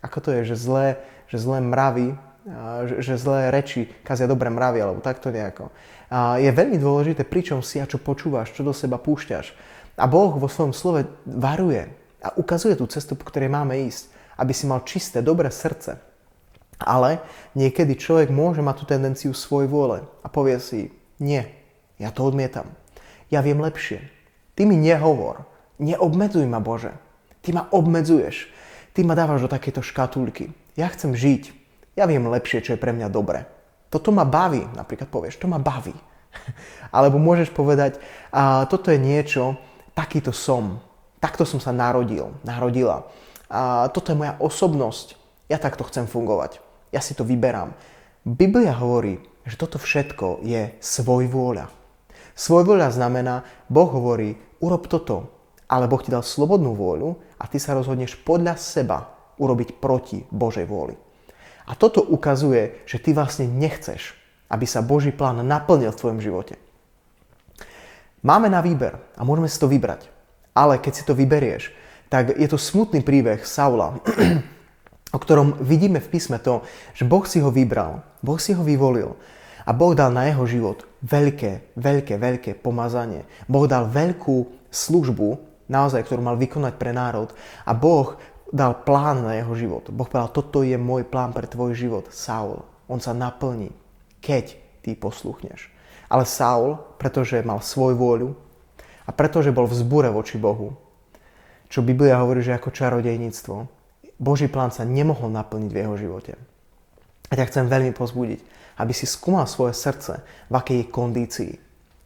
[0.00, 0.86] ako to je, že zlé,
[1.28, 2.16] že zlé mravy
[2.86, 5.74] že, že zlé reči kazia dobré mravy, alebo takto nejako.
[6.06, 9.50] A je veľmi dôležité, pričom si a čo počúvaš, čo do seba púšťaš.
[9.98, 11.90] A Boh vo svojom slove varuje
[12.22, 14.08] a ukazuje tú cestu, po ktorej máme ísť,
[14.40, 16.00] aby si mal čisté, dobré srdce.
[16.76, 17.24] Ale
[17.56, 21.44] niekedy človek môže mať tú tendenciu svoj vôle a povie si, nie,
[21.96, 22.68] ja to odmietam.
[23.32, 24.04] Ja viem lepšie.
[24.52, 25.48] Ty mi nehovor.
[25.80, 26.92] Neobmedzuj ma, Bože.
[27.40, 28.48] Ty ma obmedzuješ.
[28.92, 30.52] Ty ma dávaš do takéto škatulky.
[30.76, 33.48] Ja chcem žiť ja viem lepšie, čo je pre mňa dobre.
[33.88, 35.96] Toto ma baví, napríklad povieš, to ma baví.
[36.96, 37.96] Alebo môžeš povedať,
[38.28, 39.56] a toto je niečo,
[39.96, 40.84] takýto som.
[41.26, 43.10] Takto som sa narodil, narodila.
[43.50, 45.18] A toto je moja osobnosť.
[45.50, 46.62] Ja takto chcem fungovať.
[46.94, 47.74] Ja si to vyberám.
[48.22, 51.66] Biblia hovorí, že toto všetko je svoj vôľa.
[52.38, 55.34] Svoj vôľa znamená, Boh hovorí, urob toto,
[55.66, 59.10] ale Boh ti dal slobodnú vôľu a ty sa rozhodneš podľa seba
[59.42, 60.94] urobiť proti Božej vôli.
[61.66, 64.14] A toto ukazuje, že ty vlastne nechceš,
[64.46, 66.54] aby sa Boží plán naplnil v tvojom živote.
[68.22, 70.14] Máme na výber a môžeme si to vybrať.
[70.56, 71.68] Ale keď si to vyberieš,
[72.08, 74.00] tak je to smutný príbeh Saula,
[75.16, 76.64] o ktorom vidíme v písme to,
[76.96, 79.12] že Boh si ho vybral, Boh si ho vyvolil
[79.66, 83.28] a Boh dal na jeho život veľké, veľké, veľké pomazanie.
[83.50, 85.28] Boh dal veľkú službu,
[85.66, 87.34] naozaj, ktorú mal vykonať pre národ
[87.66, 88.14] a Boh
[88.54, 89.90] dal plán na jeho život.
[89.90, 92.62] Boh povedal, toto je môj plán pre tvoj život, Saul.
[92.86, 93.74] On sa naplní,
[94.22, 94.54] keď
[94.86, 95.66] ty posluchneš.
[96.06, 98.45] Ale Saul, pretože mal svoj vôľu
[99.06, 100.74] a pretože bol v zbure voči Bohu,
[101.66, 103.56] čo Biblia hovorí, že ako čarodejníctvo,
[104.18, 106.32] Boží plán sa nemohol naplniť v jeho živote.
[107.26, 108.40] A ťa chcem veľmi pozbudiť,
[108.78, 111.52] aby si skúmal svoje srdce, v akej je kondícii.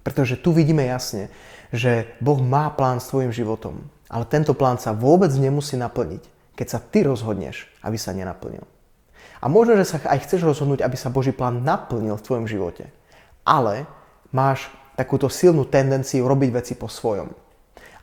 [0.01, 1.29] Pretože tu vidíme jasne,
[1.71, 3.85] že Boh má plán s tvojim životom.
[4.11, 6.23] Ale tento plán sa vôbec nemusí naplniť,
[6.57, 8.65] keď sa ty rozhodneš, aby sa nenaplnil.
[9.41, 12.91] A možno, že sa aj chceš rozhodnúť, aby sa Boží plán naplnil v tvojom živote.
[13.47, 13.87] Ale
[14.35, 14.69] máš
[15.01, 17.33] takúto silnú tendenciu robiť veci po svojom.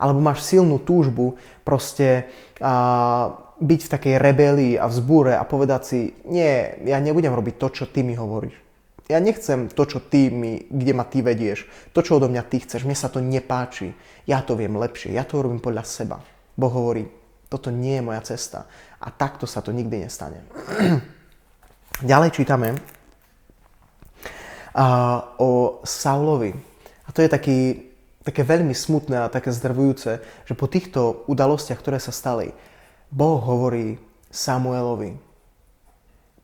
[0.01, 5.81] Alebo máš silnú túžbu proste a, byť v takej rebelii a v zbúre a povedať
[5.85, 8.53] si, nie, ja nebudem robiť to, čo ty mi hovoríš.
[9.07, 11.63] Ja nechcem to, čo ty mi, kde ma ty vedieš,
[11.95, 13.95] to, čo odo mňa ty chceš, mne sa to nepáči,
[14.27, 16.19] ja to viem lepšie, ja to robím podľa seba.
[16.59, 17.07] Boh hovorí,
[17.47, 18.67] toto nie je moja cesta
[18.99, 20.43] a takto sa to nikdy nestane.
[22.11, 22.75] Ďalej čítame
[24.75, 26.66] uh, o Saulovi.
[27.07, 27.59] A to je taký,
[28.21, 32.51] také veľmi smutné a také zdrvujúce, že po týchto udalostiach, ktoré sa stali,
[33.07, 33.95] Boh hovorí
[34.27, 35.15] Samuelovi,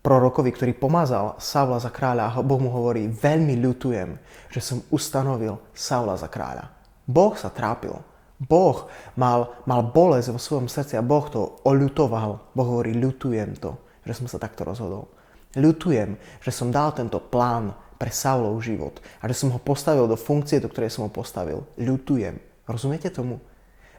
[0.04, 4.20] prorokovi, ktorý pomazal Saula za kráľa a Boh mu hovorí, veľmi ľutujem,
[4.52, 6.72] že som ustanovil Saula za kráľa.
[7.08, 7.96] Boh sa trápil.
[8.44, 12.52] Boh mal, mal bolesť vo svojom srdci a Boh to oľutoval.
[12.52, 15.08] Boh hovorí, ľutujem to, že som sa takto rozhodol.
[15.56, 17.72] Ľutujem, že som dal tento plán
[18.04, 21.64] pre Saulov život a že som ho postavil do funkcie, do ktorej som ho postavil.
[21.80, 22.36] Ľutujem.
[22.68, 23.40] Rozumiete tomu?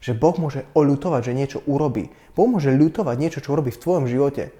[0.04, 2.12] Že Boh môže oľutovať, že niečo urobí.
[2.36, 4.52] Boh môže ľutovať niečo, čo urobí v tvojom živote.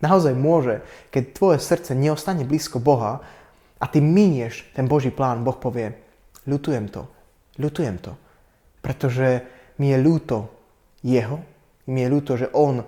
[0.00, 0.80] Naozaj môže,
[1.12, 3.20] keď tvoje srdce neostane blízko Boha
[3.76, 5.92] a ty minieš ten Boží plán, Boh povie,
[6.48, 7.04] ľutujem to,
[7.60, 8.16] ľutujem to,
[8.80, 9.44] pretože
[9.76, 10.48] mi je ľúto
[11.04, 11.44] jeho,
[11.92, 12.80] mi je ľúto, že on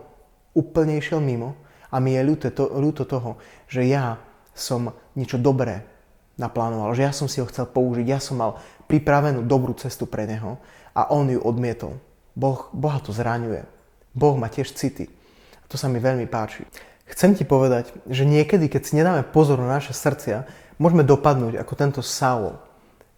[0.56, 1.52] úplne išiel mimo
[1.92, 3.36] a mi je ľúto, to, ľúto toho,
[3.68, 4.16] že ja
[4.56, 5.97] som niečo dobré
[6.38, 10.24] naplánoval, že ja som si ho chcel použiť, ja som mal pripravenú dobrú cestu pre
[10.24, 10.56] neho
[10.94, 11.98] a on ju odmietol.
[12.38, 13.66] Boh, boha to zraňuje.
[14.14, 15.10] Boh má tiež city.
[15.58, 16.64] A to sa mi veľmi páči.
[17.10, 20.46] Chcem ti povedať, že niekedy, keď si nedáme pozor na naše srdcia,
[20.78, 22.54] môžeme dopadnúť ako tento Saul.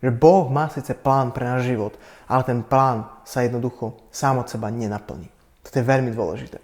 [0.01, 1.93] Že Boh má síce plán pre náš život,
[2.25, 5.29] ale ten plán sa jednoducho sám od seba nenaplní.
[5.69, 6.57] To je veľmi dôležité.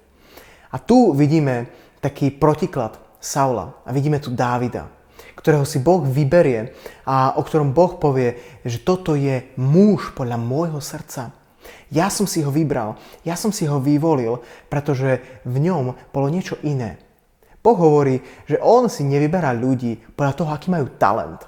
[0.72, 1.68] A tu vidíme
[2.00, 4.88] taký protiklad Saula a vidíme tu Dávida,
[5.38, 6.74] ktorého si Boh vyberie
[7.06, 11.30] a o ktorom Boh povie, že toto je muž podľa môjho srdca.
[11.90, 16.58] Ja som si ho vybral, ja som si ho vyvolil, pretože v ňom bolo niečo
[16.66, 16.98] iné.
[17.62, 21.42] Boh hovorí, že on si nevyberá ľudí podľa toho, aký majú talent,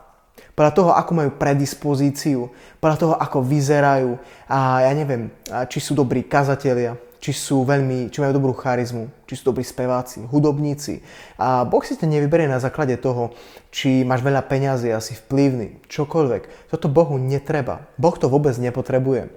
[0.58, 2.50] podľa toho, ako majú predispozíciu,
[2.82, 4.18] podľa toho, ako vyzerajú
[4.50, 5.30] a ja neviem,
[5.70, 10.22] či sú dobrí kazatelia, či sú veľmi, či majú dobrú charizmu, či sú dobrí speváci,
[10.22, 11.02] hudobníci.
[11.38, 13.34] A Boh si ťa nevyberie na základe toho,
[13.74, 16.70] či máš veľa peňazí, asi vplyvný, čokoľvek.
[16.70, 17.90] Toto Bohu netreba.
[17.98, 19.30] Boh to vôbec nepotrebuje.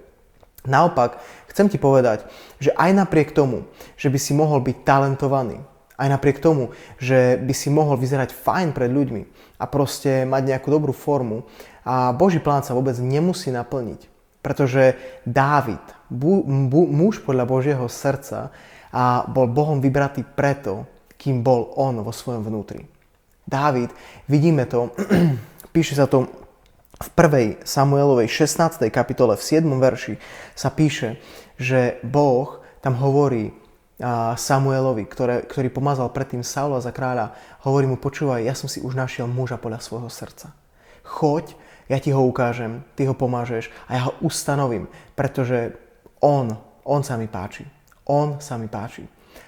[0.62, 1.18] Naopak,
[1.50, 2.22] chcem ti povedať,
[2.62, 3.66] že aj napriek tomu,
[3.98, 5.58] že by si mohol byť talentovaný,
[5.98, 6.70] aj napriek tomu,
[7.02, 9.22] že by si mohol vyzerať fajn pred ľuďmi
[9.58, 11.50] a proste mať nejakú dobrú formu,
[11.82, 14.11] a Boží plán sa vôbec nemusí naplniť.
[14.42, 18.50] Pretože Dávid, bu, bu, muž podľa Božieho srdca,
[18.92, 20.84] a bol Bohom vybratý preto,
[21.16, 22.84] kým bol on vo svojom vnútri.
[23.48, 23.88] Dávid,
[24.28, 24.92] vidíme to,
[25.74, 26.28] píše sa to
[27.02, 27.66] v 1.
[27.66, 28.86] Samuelovej 16.
[28.92, 29.64] kapitole v 7.
[29.64, 30.14] verši
[30.54, 31.18] sa píše,
[31.56, 33.50] že Boh tam hovorí
[34.36, 38.98] Samuelovi, ktoré, ktorý pomazal predtým Saula za kráľa, hovorí mu, počúvaj, ja som si už
[38.98, 40.50] našiel muža podľa svojho srdca.
[41.06, 41.54] Choď
[41.88, 45.74] ja ti ho ukážem, ty ho pomážeš a ja ho ustanovím, pretože
[46.22, 46.54] on,
[46.86, 47.66] on sa mi páči.
[48.06, 49.06] On sa mi páči.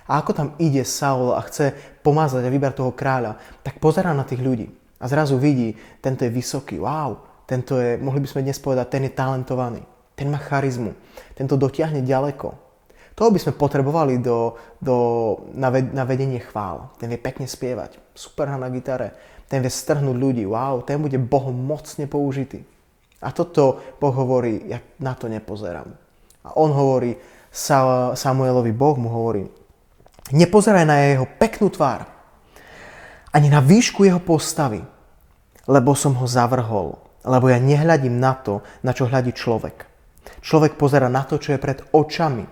[0.09, 4.25] A ako tam ide Saul a chce pomazať a vybrať toho kráľa, tak pozerá na
[4.25, 4.68] tých ľudí
[5.01, 9.05] a zrazu vidí, tento je vysoký, wow, tento je, mohli by sme dnes povedať, ten
[9.05, 9.85] je talentovaný,
[10.16, 10.97] ten má charizmu,
[11.37, 12.64] tento dotiahne ďaleko.
[13.14, 14.97] Toho by sme potrebovali do, do,
[15.55, 16.90] na, ved, na vedenie chvál.
[16.99, 21.54] Ten vie pekne spievať, super na gitare, ten vie strhnúť ľudí, wow, ten bude Bohom
[21.54, 22.64] mocne použitý.
[23.24, 25.88] A toto Boh hovorí, ja na to nepozerám.
[26.44, 27.16] A on hovorí,
[28.14, 29.48] Samuelovi Boh mu hovorí,
[30.28, 32.04] nepozeraj na jeho peknú tvár,
[33.33, 34.85] ani na výšku jeho postavy,
[35.64, 39.88] lebo som ho zavrhol, lebo ja nehľadím na to, na čo hľadí človek.
[40.44, 42.44] Človek pozera na to, čo je pred očami,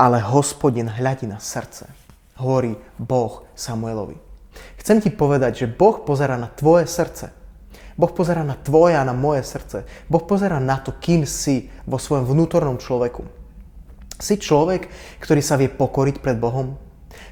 [0.00, 1.84] ale hospodin hľadí na srdce,
[2.40, 4.31] hovorí Boh Samuelovi.
[4.80, 7.32] Chcem ti povedať, že Boh pozera na tvoje srdce.
[7.96, 9.84] Boh pozera na tvoje a na moje srdce.
[10.08, 13.24] Boh pozera na to, kým si vo svojom vnútornom človeku.
[14.16, 14.88] Si človek,
[15.20, 16.78] ktorý sa vie pokoriť pred Bohom.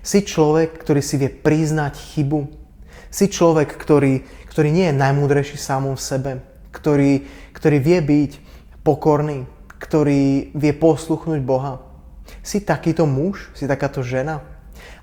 [0.04, 2.50] Si človek, ktorý si vie priznať chybu.
[3.08, 6.30] Si človek, ktorý, ktorý nie je najmúdrejší samom v sebe.
[6.74, 8.30] Ktorý, ktorý vie byť
[8.84, 9.46] pokorný.
[9.80, 11.80] Ktorý vie posluchnúť Boha.
[12.42, 13.48] Si takýto muž?
[13.56, 14.44] Si takáto žena?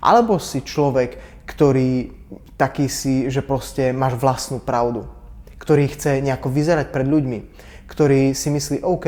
[0.03, 2.11] Alebo si človek, ktorý
[2.59, 5.07] taký si, že proste máš vlastnú pravdu,
[5.57, 7.39] ktorý chce nejako vyzerať pred ľuďmi,
[7.87, 9.07] ktorý si myslí, OK,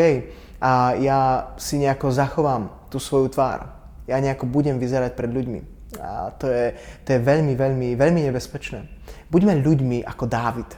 [0.60, 3.76] a ja si nejako zachovám tú svoju tvár,
[4.08, 5.60] ja nejako budem vyzerať pred ľuďmi.
[6.00, 8.86] A to je, to je veľmi, veľmi, veľmi nebezpečné.
[9.30, 10.70] Buďme ľuďmi ako Dávid.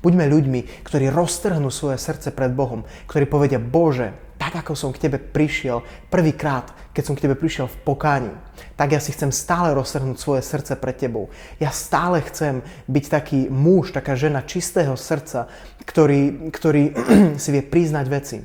[0.00, 4.16] Buďme ľuďmi, ktorí roztrhnú svoje srdce pred Bohom, ktorí povedia, Bože,
[4.46, 8.32] tak ako som k Tebe prišiel prvýkrát, keď som k Tebe prišiel v pokáni,
[8.78, 11.26] tak ja si chcem stále roztrhnúť svoje srdce pred Tebou.
[11.58, 15.50] Ja stále chcem byť taký muž, taká žena čistého srdca,
[15.82, 16.94] ktorý, ktorý
[17.42, 18.38] si vie priznať veci,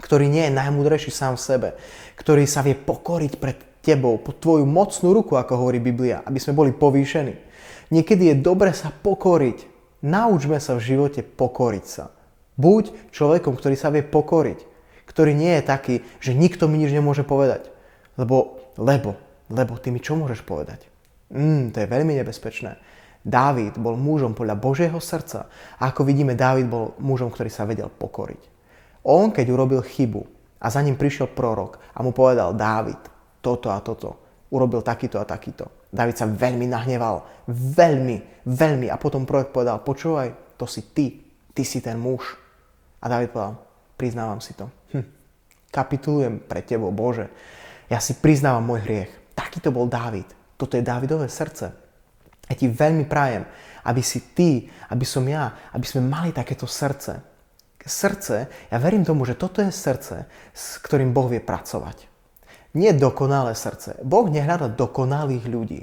[0.00, 1.68] ktorý nie je najmúdrejší sám v sebe,
[2.16, 6.56] ktorý sa vie pokoriť pred Tebou, pod Tvoju mocnú ruku, ako hovorí Biblia, aby sme
[6.56, 7.36] boli povýšení.
[7.88, 12.14] Niekedy je dobre sa pokoriť, Naučme sa v živote pokoriť sa.
[12.54, 14.58] Buď človekom, ktorý sa vie pokoriť,
[15.18, 17.66] ktorý nie je taký, že nikto mi nič nemôže povedať.
[18.14, 19.18] Lebo, lebo,
[19.50, 20.86] lebo ty mi čo môžeš povedať?
[21.34, 22.78] Mm, to je veľmi nebezpečné.
[23.26, 27.90] Dávid bol mužom podľa Božieho srdca a ako vidíme, Dávid bol mužom, ktorý sa vedel
[27.90, 28.38] pokoriť.
[29.10, 30.22] On, keď urobil chybu
[30.62, 33.02] a za ním prišiel prorok a mu povedal Dávid,
[33.42, 34.22] toto a toto,
[34.54, 37.26] urobil takýto a takýto, David sa veľmi nahneval.
[37.50, 38.86] Veľmi, veľmi.
[38.86, 41.26] A potom projekt povedal, počúvaj, to si ty.
[41.50, 42.38] Ty si ten muž.
[43.02, 43.67] A David povedal,
[43.98, 44.70] priznávam si to.
[44.94, 45.06] Hm.
[45.74, 47.26] Kapitulujem pre tebo, Bože.
[47.90, 49.10] Ja si priznávam môj hriech.
[49.34, 50.30] Taký to bol David.
[50.54, 51.74] Toto je Davidové srdce.
[52.46, 53.44] Ja ti veľmi prajem,
[53.84, 57.20] aby si ty, aby som ja, aby sme mali takéto srdce.
[57.88, 62.18] Srdce, ja verím tomu, že toto je srdce, s ktorým Boh vie pracovať
[62.76, 63.96] nie dokonalé srdce.
[64.04, 65.80] Boh nehľada dokonalých ľudí.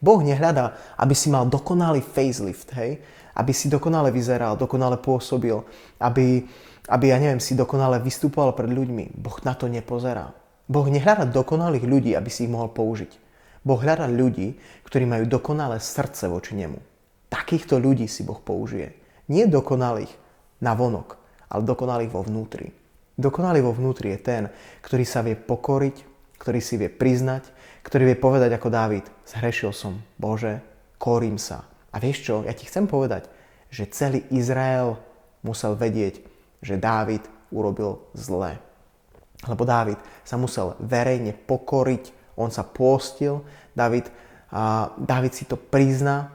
[0.00, 3.02] Boh nehľadá, aby si mal dokonalý facelift, hej?
[3.36, 5.54] Aby si dokonale vyzeral, dokonale pôsobil,
[6.00, 6.48] aby,
[6.90, 9.14] aby, ja neviem, si dokonale vystupoval pred ľuďmi.
[9.14, 10.34] Boh na to nepozerá.
[10.66, 13.14] Boh nehľadá dokonalých ľudí, aby si ich mohol použiť.
[13.62, 16.78] Boh hľadá ľudí, ktorí majú dokonalé srdce voči nemu.
[17.30, 18.98] Takýchto ľudí si Boh použije.
[19.30, 20.10] Nie dokonalých
[20.58, 21.14] na vonok,
[21.46, 22.74] ale dokonalých vo vnútri.
[23.14, 24.42] Dokonalý vo vnútri je ten,
[24.82, 25.96] ktorý sa vie pokoriť,
[26.40, 27.46] ktorý si vie priznať,
[27.84, 30.64] ktorý vie povedať ako Dávid, zhrešil som, Bože,
[30.96, 31.68] korím sa.
[31.92, 33.28] A vieš čo, ja ti chcem povedať,
[33.68, 34.96] že celý Izrael
[35.44, 36.29] musel vedieť,
[36.60, 38.60] že Dávid urobil zlé.
[39.48, 43.40] Lebo Dávid sa musel verejne pokoriť, on sa pôstil,
[43.72, 44.08] Dávid,
[44.50, 46.28] a Dávid si to prizná,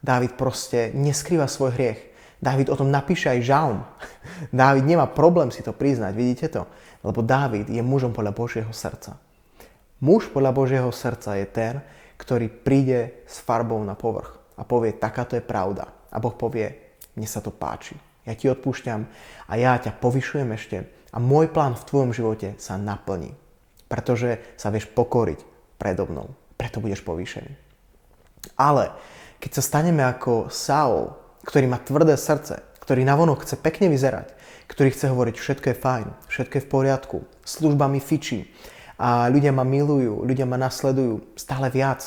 [0.00, 2.00] Dávid proste neskrýva svoj hriech.
[2.40, 3.78] Dávid o tom napíše aj žalm.
[4.50, 6.62] Dávid nemá problém si to priznať, vidíte to?
[7.04, 9.20] Lebo Dávid je mužom podľa Božieho srdca.
[10.00, 11.74] Muž podľa Božieho srdca je ten,
[12.16, 15.88] ktorý príde s farbou na povrch a povie, takáto je pravda.
[16.12, 17.96] A Boh povie, mne sa to páči.
[18.28, 19.00] Ja ti odpúšťam
[19.48, 20.76] a ja ťa povyšujem ešte
[21.10, 23.34] a môj plán v tvojom živote sa naplní.
[23.90, 25.42] Pretože sa vieš pokoriť
[25.80, 26.30] predo mnou.
[26.54, 27.50] Preto budeš povýšený.
[28.60, 28.92] Ale
[29.40, 31.16] keď sa staneme ako Saul,
[31.48, 34.36] ktorý má tvrdé srdce, ktorý navonok chce pekne vyzerať,
[34.68, 38.52] ktorý chce hovoriť, všetko je fajn, všetko je v poriadku, služba mi fičí
[39.00, 42.04] a ľudia ma milujú, ľudia ma nasledujú stále viac,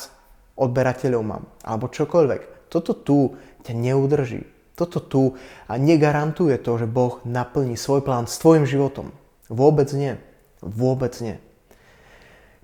[0.54, 2.70] odberateľov mám, alebo čokoľvek.
[2.70, 3.34] Toto tu
[3.66, 4.53] ťa neudrží.
[4.74, 5.22] Toto tu
[5.70, 9.14] negarantuje to, že Boh naplní svoj plán s tvojim životom.
[9.46, 10.18] Vôbec nie.
[10.58, 11.38] Vôbec nie.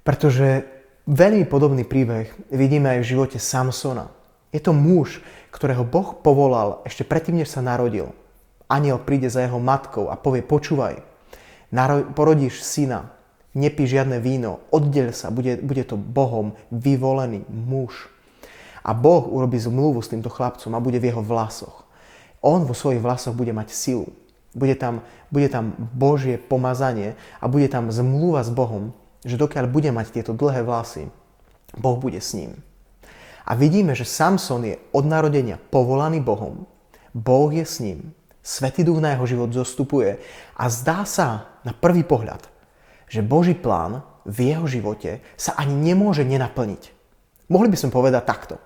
[0.02, 0.66] Pretože
[1.06, 4.10] veľmi podobný príbeh vidíme aj v živote Samsona.
[4.50, 5.22] Je to muž,
[5.54, 8.10] ktorého Boh povolal ešte predtým, než sa narodil.
[8.66, 11.02] Aniel príde za jeho matkou a povie, počúvaj,
[12.18, 13.14] porodíš syna,
[13.54, 18.10] nepí žiadne víno, oddeľ sa, bude, bude to Bohom vyvolený muž.
[18.82, 21.86] A Boh urobí zmluvu s týmto chlapcom a bude v jeho vlasoch.
[22.40, 24.08] On vo svojich vlasoch bude mať silu.
[24.56, 28.90] Bude tam, bude tam Božie pomazanie a bude tam zmluva s Bohom,
[29.22, 31.06] že dokiaľ bude mať tieto dlhé vlasy,
[31.78, 32.58] Boh bude s ním.
[33.46, 36.66] A vidíme, že Samson je od narodenia povolaný Bohom,
[37.14, 40.16] Boh je s ním, Svetý duch na jeho život zostupuje
[40.56, 42.40] a zdá sa na prvý pohľad,
[43.04, 46.82] že Boží plán v jeho živote sa ani nemôže nenaplniť.
[47.52, 48.56] Mohli by sme povedať takto.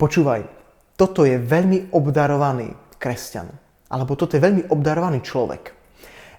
[0.00, 0.48] Počúvaj,
[0.96, 3.50] toto je veľmi obdarovaný kresťan.
[3.90, 5.74] Alebo toto je veľmi obdarovaný človek.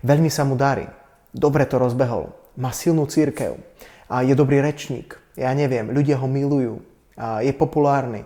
[0.08, 0.88] Veľmi sa mu darí.
[1.36, 2.32] Dobre to rozbehol.
[2.56, 3.60] Má silnú církev.
[4.08, 5.20] A je dobrý rečník.
[5.36, 8.26] Ja neviem, ľudia ho milujú je populárny,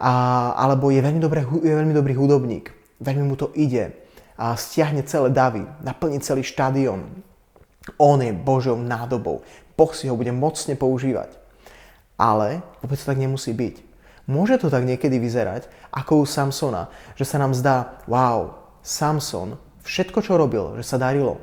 [0.00, 0.12] a,
[0.58, 3.94] alebo je veľmi, dobré, je veľmi dobrý hudobník, veľmi mu to ide,
[4.34, 7.06] a stiahne celé davy, naplní celý štadión.
[8.00, 9.46] On je Božou nádobou.
[9.78, 11.30] Boh si ho bude mocne používať.
[12.18, 13.84] Ale vôbec to tak nemusí byť.
[14.26, 19.54] Môže to tak niekedy vyzerať, ako u Samsona, že sa nám zdá, wow, Samson,
[19.86, 21.38] všetko, čo robil, že sa darilo.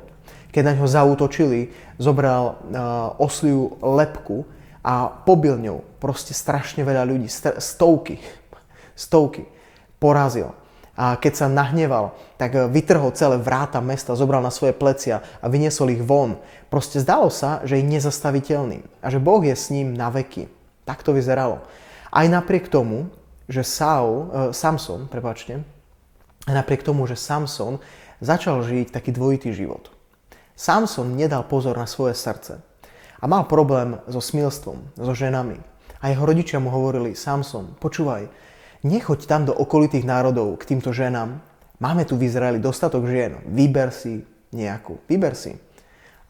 [0.52, 4.44] Keď na ňo zautočili, zobral uh, osliu lepku
[4.84, 8.20] a pobil ňou proste strašne veľa ľudí, stovky,
[9.08, 9.48] stovky
[9.96, 10.52] porazil.
[10.92, 15.96] A keď sa nahneval, tak vytrhol celé vráta mesta, zobral na svoje plecia a vyniesol
[15.96, 16.36] ich von.
[16.68, 20.52] Proste zdalo sa, že je nezastaviteľný a že Boh je s ním na veky.
[20.84, 21.64] Tak to vyzeralo.
[22.12, 23.08] Aj napriek tomu,
[23.52, 24.26] že Saul, uh,
[24.56, 25.60] Samson, prepačte,
[26.48, 27.76] aj napriek tomu, že Samson
[28.24, 29.92] začal žiť taký dvojitý život.
[30.56, 32.64] Samson nedal pozor na svoje srdce
[33.20, 35.60] a mal problém so smilstvom, so ženami.
[36.02, 38.26] A jeho rodičia mu hovorili, Samson, počúvaj,
[38.82, 41.38] nechoď tam do okolitých národov k týmto ženám.
[41.78, 45.54] Máme tu v Izraeli dostatok žien, vyber si nejakú, vyber si.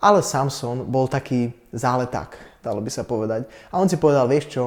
[0.02, 3.48] Ale Samson bol taký záleták, dalo by sa povedať.
[3.72, 4.64] A on si povedal, vieš čo,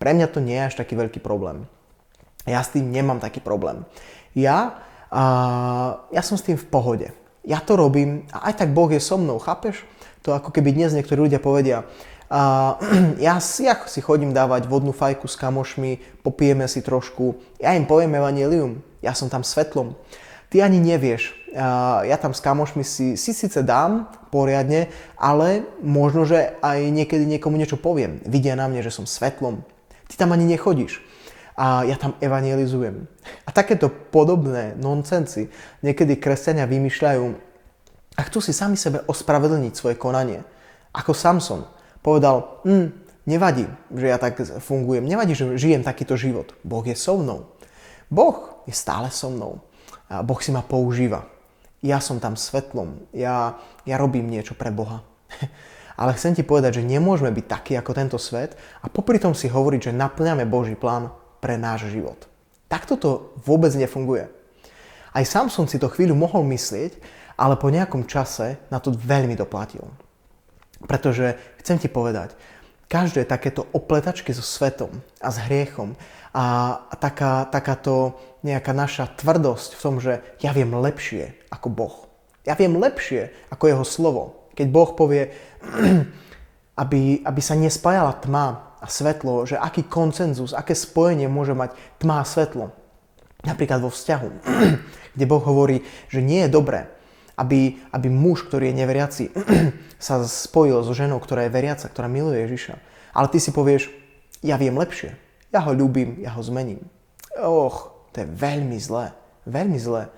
[0.00, 1.68] pre mňa to nie je až taký veľký problém.
[2.48, 3.84] Ja s tým nemám taký problém.
[4.32, 4.80] Ja,
[5.10, 5.24] a,
[6.12, 7.08] ja som s tým v pohode.
[7.44, 9.84] Ja to robím a aj tak Boh je so mnou, chápeš?
[10.24, 11.88] To ako keby dnes niektorí ľudia povedia,
[12.30, 12.78] a
[13.26, 17.90] ja si, ja si chodím dávať vodnú fajku s kamošmi, popijeme si trošku, ja im
[17.90, 19.98] poviem evanelium, ja som tam svetlom.
[20.50, 21.34] Ty ani nevieš,
[22.06, 27.58] ja tam s kamošmi si, si síce dám poriadne, ale možno, že aj niekedy niekomu
[27.58, 28.22] niečo poviem.
[28.26, 29.62] Vidia na mne, že som svetlom.
[30.10, 31.02] Ty tam ani nechodíš.
[31.58, 33.06] A ja tam evangelizujem.
[33.46, 35.50] A takéto podobné nonsensy
[35.82, 37.24] niekedy kresťania vymýšľajú
[38.16, 40.44] a chcú si sami sebe ospravedlniť svoje konanie.
[40.92, 41.64] Ako Samson
[42.02, 42.90] povedal, hm,
[43.28, 46.56] nevadí, že ja tak fungujem, nevadí, že žijem takýto život.
[46.66, 47.54] Boh je so mnou.
[48.10, 49.62] Boh je stále so mnou.
[50.10, 51.30] A boh si ma používa.
[51.80, 53.08] Ja som tam svetlom.
[53.14, 55.06] Ja, ja robím niečo pre Boha.
[56.00, 59.52] Ale chcem ti povedať, že nemôžeme byť takí ako tento svet a popri tom si
[59.52, 62.28] hovoriť, že naplňame Boží plán pre náš život.
[62.70, 63.10] Takto to
[63.42, 64.30] vôbec nefunguje.
[65.10, 66.94] Aj Samson si to chvíľu mohol myslieť,
[67.34, 69.88] ale po nejakom čase na to veľmi doplatil.
[70.86, 72.36] Pretože chcem ti povedať,
[72.86, 75.98] každé takéto opletačky so svetom a s hriechom
[76.30, 81.96] a taká, takáto nejaká naša tvrdosť v tom, že ja viem lepšie ako Boh.
[82.46, 84.22] Ja viem lepšie ako Jeho slovo.
[84.54, 85.30] Keď Boh povie,
[86.82, 92.24] aby, aby sa nespájala tma a svetlo, že aký koncenzus, aké spojenie môže mať tma
[92.24, 92.72] a svetlo.
[93.44, 94.28] Napríklad vo vzťahu,
[95.16, 96.88] kde Boh hovorí, že nie je dobré,
[97.36, 99.24] aby, aby muž, ktorý je neveriaci,
[100.00, 102.74] sa spojil so ženou, ktorá je veriaca, ktorá miluje Ježiša.
[103.12, 103.92] Ale ty si povieš,
[104.40, 105.16] ja viem lepšie,
[105.52, 106.80] ja ho ľúbim, ja ho zmením.
[107.36, 109.12] Och, to je veľmi zlé,
[109.44, 110.08] veľmi zlé,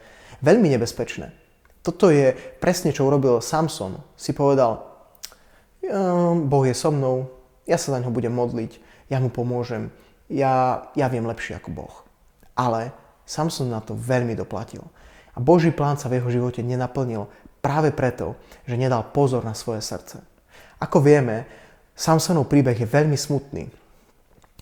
[0.43, 1.35] veľmi nebezpečné.
[1.83, 2.31] Toto je
[2.63, 3.99] presne, čo urobil Samson.
[4.15, 4.87] Si povedal,
[5.83, 8.79] ehm, Boh je so mnou, ja sa za ňo budem modliť,
[9.11, 9.93] ja mu pomôžem,
[10.33, 11.95] ja, ja viem lepšie ako Boh.
[12.57, 12.93] Ale
[13.29, 14.85] Samson na to veľmi doplatil.
[15.33, 17.29] A Boží plán sa v jeho živote nenaplnil
[17.65, 18.37] práve preto,
[18.69, 20.21] že nedal pozor na svoje srdce.
[20.83, 21.47] Ako vieme,
[21.95, 23.71] Samsonov príbeh je veľmi smutný,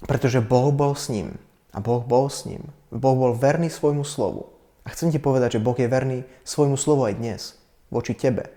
[0.04, 1.40] pretože Boh bol s ním
[1.72, 2.68] a Boh bol s ním.
[2.92, 4.52] Boh bol verný svojmu slovu.
[4.84, 7.40] A chcem ti povedať, že Boh je verný svojmu slovu aj dnes,
[7.88, 8.50] voči tebe.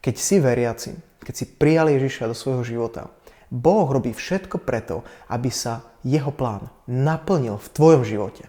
[0.00, 3.08] Keď si veriaci, keď si prijal Ježiša do svojho života,
[3.50, 8.46] Boh robí všetko preto, aby sa jeho plán naplnil v tvojom živote.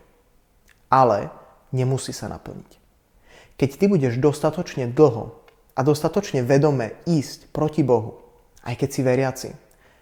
[0.94, 1.34] Ale
[1.74, 2.78] nemusí sa naplniť.
[3.58, 5.42] Keď ty budeš dostatočne dlho
[5.74, 8.22] a dostatočne vedome ísť proti Bohu,
[8.62, 9.50] aj keď si veriaci,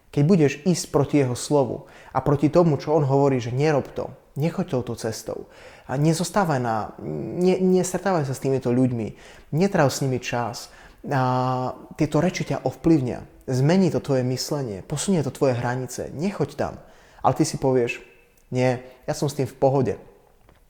[0.10, 4.12] keď budeš ísť proti Jeho slovu a proti tomu, čo On hovorí, že nerob to,
[4.36, 5.47] nechoď touto cestou
[5.89, 9.08] a nezostávaj na, ne, nestretávaj sa s týmito ľuďmi,
[9.58, 10.70] netráv s nimi čas,
[11.08, 11.24] a
[11.95, 16.74] tieto reči ťa ovplyvnia, zmení to tvoje myslenie, posunie to tvoje hranice, nechoď tam.
[17.26, 18.00] Ale ty si povieš,
[18.54, 18.80] nie,
[19.10, 19.93] ja som s tým v pohode,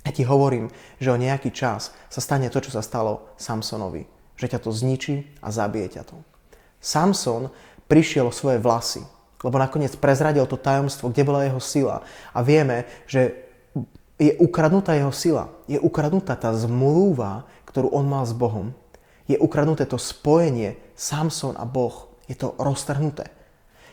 [0.07, 4.07] ja ti hovorím, že o nejaký čas sa stane to, čo sa stalo Samsonovi.
[4.39, 6.15] Že ťa to zničí a zabije ťa to.
[6.79, 7.51] Samson
[7.91, 9.03] prišiel o svoje vlasy,
[9.43, 12.07] lebo nakoniec prezradil to tajomstvo, kde bola jeho sila.
[12.31, 13.35] A vieme, že
[14.19, 15.51] je ukradnutá jeho sila.
[15.67, 18.71] Je ukradnutá tá zmluva, ktorú on mal s Bohom.
[19.29, 22.08] Je ukradnuté to spojenie Samson a Boh.
[22.29, 23.33] Je to roztrhnuté.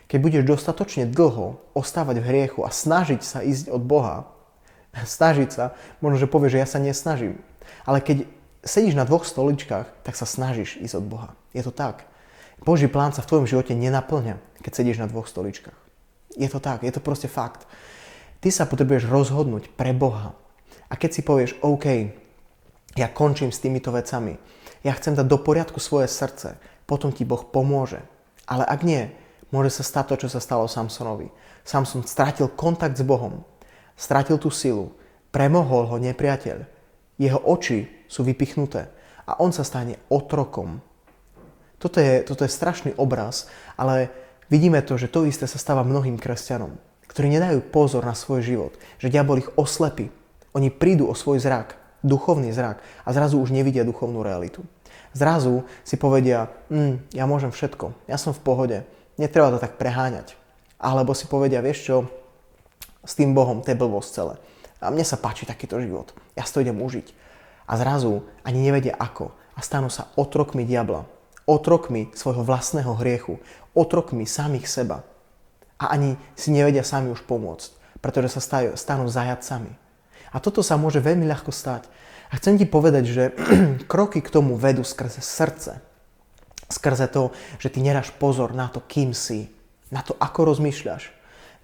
[0.06, 4.30] Keď budeš dostatočne dlho ostávať v hriechu a snažiť sa ísť od Boha,
[5.18, 5.64] snažiť sa,
[5.98, 7.40] možno, že povieš, že ja sa nesnažím.
[7.82, 8.28] Ale keď
[8.62, 11.30] sedíš na dvoch stoličkách, tak sa snažíš ísť od Boha.
[11.56, 12.06] Je to tak.
[12.62, 15.76] Boží plán sa v tvojom živote nenaplňa, keď sedíš na dvoch stoličkách.
[16.36, 17.64] Je to tak, je to proste fakt.
[18.44, 20.36] Ty sa potrebuješ rozhodnúť pre Boha.
[20.86, 22.12] A keď si povieš, OK,
[22.96, 24.36] ja končím s týmito vecami,
[24.84, 28.04] ja chcem dať do poriadku svoje srdce, potom ti Boh pomôže.
[28.46, 29.10] Ale ak nie,
[29.50, 31.28] môže sa stať to, čo sa stalo Samsonovi.
[31.66, 33.42] Samson stratil kontakt s Bohom
[33.96, 34.92] stratil tú silu,
[35.32, 36.68] premohol ho nepriateľ.
[37.16, 38.92] Jeho oči sú vypichnuté
[39.24, 40.84] a on sa stane otrokom.
[41.80, 44.12] Toto je, toto je strašný obraz, ale
[44.52, 46.76] vidíme to, že to isté sa stáva mnohým kresťanom,
[47.08, 50.12] ktorí nedajú pozor na svoj život, že diabol ich oslepí.
[50.52, 54.64] Oni prídu o svoj zrak, duchovný zrak a zrazu už nevidia duchovnú realitu.
[55.16, 58.78] Zrazu si povedia, hm, ja môžem všetko, ja som v pohode,
[59.16, 60.36] netreba to tak preháňať.
[60.76, 61.96] Alebo si povedia, vieš čo,
[63.00, 64.34] s tým Bohom, to je blbosť celé.
[64.84, 66.12] A mne sa páči takýto život.
[66.36, 67.16] Ja si to idem užiť.
[67.64, 69.32] A zrazu ani nevedia ako.
[69.56, 71.08] A stanú sa otrokmi diabla.
[71.48, 73.40] Otrokmi svojho vlastného hriechu.
[73.72, 75.00] Otrokmi samých seba.
[75.80, 77.72] A ani si nevedia sami už pomôcť.
[78.04, 79.72] Pretože sa stanú zajadcami.
[80.28, 81.88] A toto sa môže veľmi ľahko stať.
[82.30, 83.24] A chcem ti povedať, že
[83.90, 85.82] kroky k tomu vedú skrze srdce.
[86.66, 87.30] Skrze to,
[87.62, 89.50] že ty neráš pozor na to, kým si.
[89.94, 91.16] Na to, ako rozmýšľaš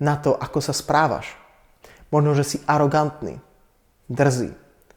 [0.03, 1.31] na to, ako sa správaš.
[2.11, 3.39] Možno, že si arogantný,
[4.11, 4.51] drzý.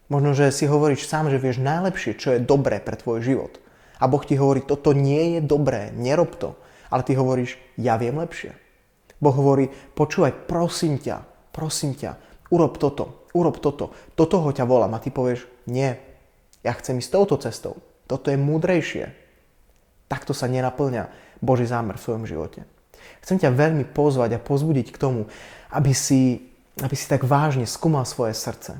[0.09, 3.61] Možno, že si hovoríš sám, že vieš najlepšie, čo je dobré pre tvoj život.
[4.01, 6.57] A Boh ti hovorí, toto nie je dobré, nerob to.
[6.89, 8.53] Ale ty hovoríš, ja viem lepšie.
[9.21, 11.23] Boh hovorí, počúvaj, prosím ťa,
[11.55, 12.19] prosím ťa,
[12.51, 13.91] urob toto, urob toto.
[14.15, 15.99] Do toho ťa volám a ty povieš, nie,
[16.63, 17.83] ja chcem ísť touto cestou.
[18.07, 19.11] Toto je múdrejšie.
[20.07, 21.11] Takto sa nenaplňa
[21.43, 22.63] Boží zámer v svojom živote.
[23.21, 25.21] Chcem ťa veľmi pozvať a pozbudiť k tomu,
[25.69, 26.47] aby si,
[26.79, 28.79] aby si tak vážne skúmal svoje srdce.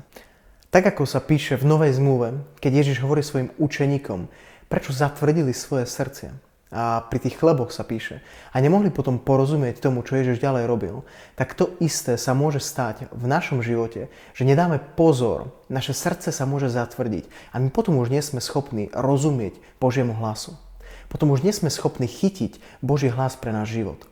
[0.70, 4.26] Tak ako sa píše v Novej zmluve, keď Ježiš hovorí svojim učeníkom,
[4.66, 6.45] prečo zatvrdili svoje srdcia.
[6.74, 8.26] A pri tých chleboch sa píše.
[8.50, 11.06] A nemohli potom porozumieť tomu, čo Ježiš ďalej robil.
[11.38, 16.42] Tak to isté sa môže stať v našom živote, že nedáme pozor, naše srdce sa
[16.42, 20.58] môže zatvrdiť a my potom už nie sme schopní rozumieť Božiemu hlasu.
[21.06, 24.02] potom už nie sme schopní chytiť Boží hlas pre náš život.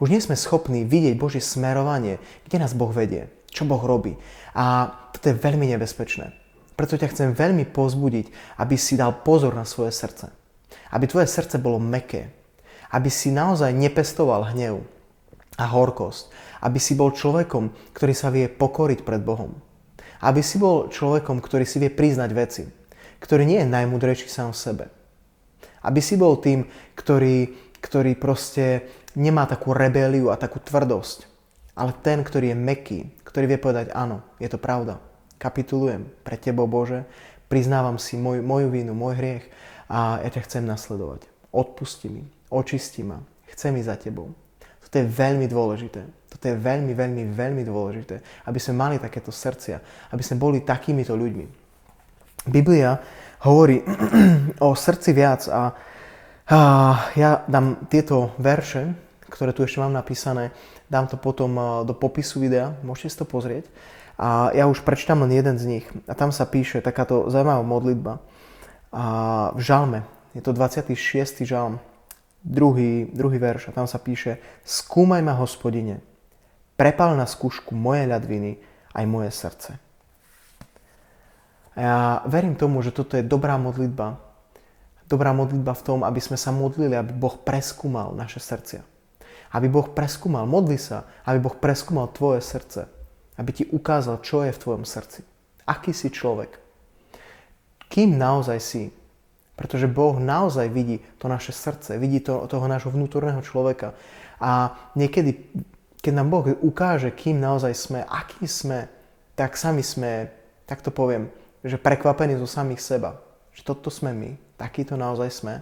[0.00, 2.16] Už nie sme schopní vidieť Božie smerovanie,
[2.48, 4.16] kde nás Boh vedie, čo Boh robí.
[4.56, 6.32] A toto je veľmi nebezpečné.
[6.80, 10.39] Preto ťa chcem veľmi pozbudiť, aby si dal pozor na svoje srdce.
[10.90, 12.30] Aby tvoje srdce bolo meké.
[12.90, 14.82] Aby si naozaj nepestoval hnev
[15.58, 16.30] a horkosť.
[16.62, 19.54] Aby si bol človekom, ktorý sa vie pokoriť pred Bohom.
[20.20, 22.62] Aby si bol človekom, ktorý si vie priznať veci.
[23.22, 24.84] Ktorý nie je najmudrejší sám v sebe.
[25.80, 26.68] Aby si bol tým,
[26.98, 31.28] ktorý, ktorý proste nemá takú rebeliu a takú tvrdosť.
[31.78, 35.00] Ale ten, ktorý je meký, ktorý vie povedať áno, je to pravda
[35.40, 37.08] kapitulujem pre Tebo, Bože,
[37.48, 39.44] priznávam si moj, moju vínu, môj hriech
[39.90, 41.26] a ja ťa chcem nasledovať.
[41.50, 43.18] Odpusti mi, očisti ma,
[43.50, 44.30] chcem ísť za Tebou.
[44.78, 46.06] Toto je veľmi dôležité.
[46.30, 49.82] Toto je veľmi, veľmi, veľmi dôležité, aby sme mali takéto srdcia,
[50.14, 51.46] aby sme boli takýmito ľuďmi.
[52.46, 53.02] Biblia
[53.42, 53.82] hovorí
[54.66, 55.74] o srdci viac a,
[56.46, 56.58] a
[57.18, 58.94] ja dám tieto verše,
[59.26, 60.54] ktoré tu ešte mám napísané,
[60.86, 63.66] dám to potom do popisu videa, môžete si to pozrieť.
[64.20, 65.86] A ja už prečítam len jeden z nich.
[66.04, 68.20] A tam sa píše takáto zaujímavá modlitba.
[68.90, 69.04] A
[69.54, 70.02] v žalme,
[70.34, 71.46] je to 26.
[71.46, 71.78] žalm,
[72.42, 73.70] druhý, druhý verš.
[73.70, 76.02] A tam sa píše Skúmaj ma, hospodine,
[76.74, 78.58] prepal na skúšku moje ľadviny
[78.94, 79.70] aj moje srdce.
[81.74, 84.18] A ja verím tomu, že toto je dobrá modlitba.
[85.06, 88.82] Dobrá modlitba v tom, aby sme sa modlili, aby Boh preskúmal naše srdcia.
[89.54, 93.00] Aby Boh preskúmal, modli sa, aby Boh preskúmal tvoje srdce
[93.40, 95.24] aby ti ukázal, čo je v tvojom srdci.
[95.64, 96.60] Aký si človek.
[97.90, 98.82] Kým naozaj si.
[99.58, 103.92] Pretože Boh naozaj vidí to naše srdce, vidí to, toho nášho vnútorného človeka.
[104.40, 105.36] A niekedy,
[106.00, 108.88] keď nám Boh ukáže, kým naozaj sme, aký sme,
[109.36, 110.32] tak sami sme,
[110.64, 111.28] tak to poviem,
[111.60, 113.20] že prekvapení zo samých seba.
[113.52, 115.54] Že toto sme my, takýto naozaj sme.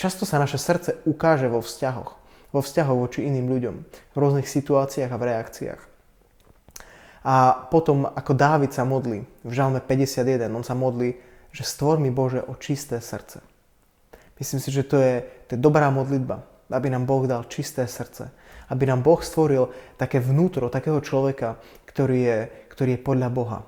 [0.00, 2.16] Často sa naše srdce ukáže vo vzťahoch.
[2.56, 3.76] Vo vzťahoch voči iným ľuďom.
[3.84, 5.82] V rôznych situáciách a v reakciách.
[7.20, 11.20] A potom, ako Dávid sa modlí v Žalme 51, on sa modlí,
[11.50, 13.42] že stvor mi Bože o čisté srdce.
[14.40, 15.20] Myslím si, že to je,
[15.50, 18.32] to je dobrá modlitba, aby nám Boh dal čisté srdce.
[18.70, 22.38] Aby nám Boh stvoril také vnútro, takého človeka, ktorý je,
[22.70, 23.60] ktorý je podľa Boha.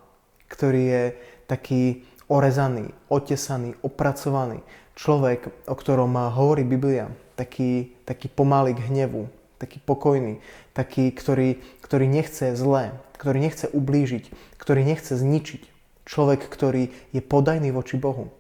[0.47, 1.05] Ktorý je
[1.51, 4.62] taký orezaný, otesaný, opracovaný.
[4.97, 9.28] Človek, o ktorom hovorí Biblia, taký, taký pomalý k hnevu,
[9.59, 10.39] taký pokojný,
[10.72, 14.24] taký, ktorý, ktorý nechce zlé, ktorý nechce ublížiť,
[14.57, 15.72] ktorý nechce zničiť.
[16.03, 18.30] Človek, ktorý je podajný voči Bohu.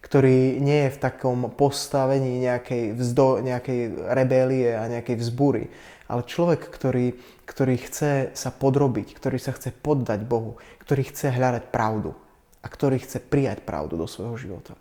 [0.00, 5.68] Ktorý nie je v takom postavení nejakej, vzdo, nejakej rebélie a nejakej vzbúry.
[6.10, 11.70] Ale človek, ktorý, ktorý chce sa podrobiť, ktorý sa chce poddať Bohu, ktorý chce hľadať
[11.70, 12.16] pravdu
[12.60, 14.74] a ktorý chce prijať pravdu do svojho života.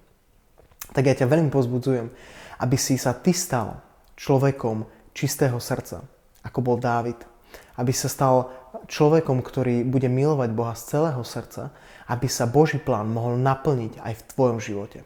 [0.90, 2.10] Tak ja ťa veľmi pozbudzujem,
[2.60, 3.80] aby si sa ty stal
[4.18, 6.04] človekom čistého srdca,
[6.44, 7.20] ako bol Dávid,
[7.80, 8.59] aby sa stal
[8.90, 11.70] človekom, ktorý bude milovať Boha z celého srdca,
[12.10, 15.06] aby sa Boží plán mohol naplniť aj v tvojom živote.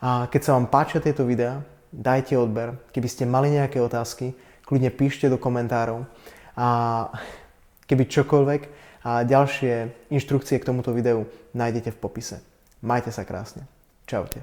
[0.00, 1.60] A keď sa vám páčia tieto videá,
[1.92, 2.80] dajte odber.
[2.90, 4.32] Keby ste mali nejaké otázky,
[4.64, 6.08] kľudne píšte do komentárov.
[6.56, 6.66] A
[7.84, 8.62] keby čokoľvek
[9.04, 12.40] a ďalšie inštrukcie k tomuto videu nájdete v popise.
[12.80, 13.68] Majte sa krásne.
[14.08, 14.40] Čaute.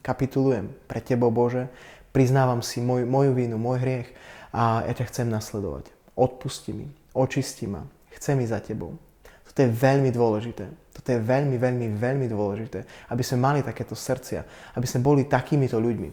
[0.00, 1.68] Kapitulujem pre Tebo, Bože,
[2.12, 4.08] priznávam si moj, moju vínu, môj hriech
[4.52, 8.98] a ja ťa chcem nasledovať odpusti mi, očisti ma, chcem ísť za tebou.
[9.46, 10.66] Toto je veľmi dôležité.
[10.94, 14.42] Toto je veľmi, veľmi, veľmi dôležité, aby sme mali takéto srdcia,
[14.74, 16.10] aby sme boli takýmito ľuďmi.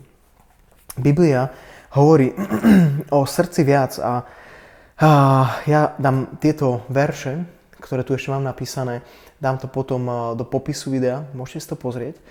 [1.02, 1.50] Biblia
[1.98, 2.34] hovorí
[3.18, 4.26] o srdci viac a,
[5.02, 5.10] a
[5.66, 7.46] ja dám tieto verše,
[7.82, 9.02] ktoré tu ešte mám napísané,
[9.42, 10.06] dám to potom
[10.38, 12.22] do popisu videa, môžete si to pozrieť.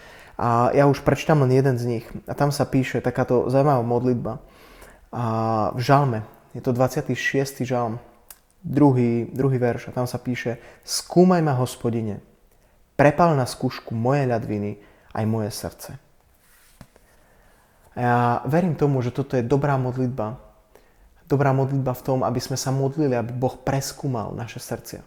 [0.41, 2.07] A ja už prečítam len jeden z nich.
[2.25, 4.41] A tam sa píše takáto zaujímavá modlitba.
[5.12, 5.25] A
[5.77, 6.25] v žalme
[6.57, 7.12] je to 26.
[7.68, 8.01] žalm,
[8.61, 12.21] druhý, druhý verš a tam sa píše Skúmaj ma, hospodine,
[12.95, 14.81] prepal na skúšku moje ľadviny
[15.17, 15.91] aj moje srdce.
[17.97, 20.39] A ja verím tomu, že toto je dobrá modlitba.
[21.27, 25.03] Dobrá modlitba v tom, aby sme sa modlili, aby Boh preskúmal naše srdcia.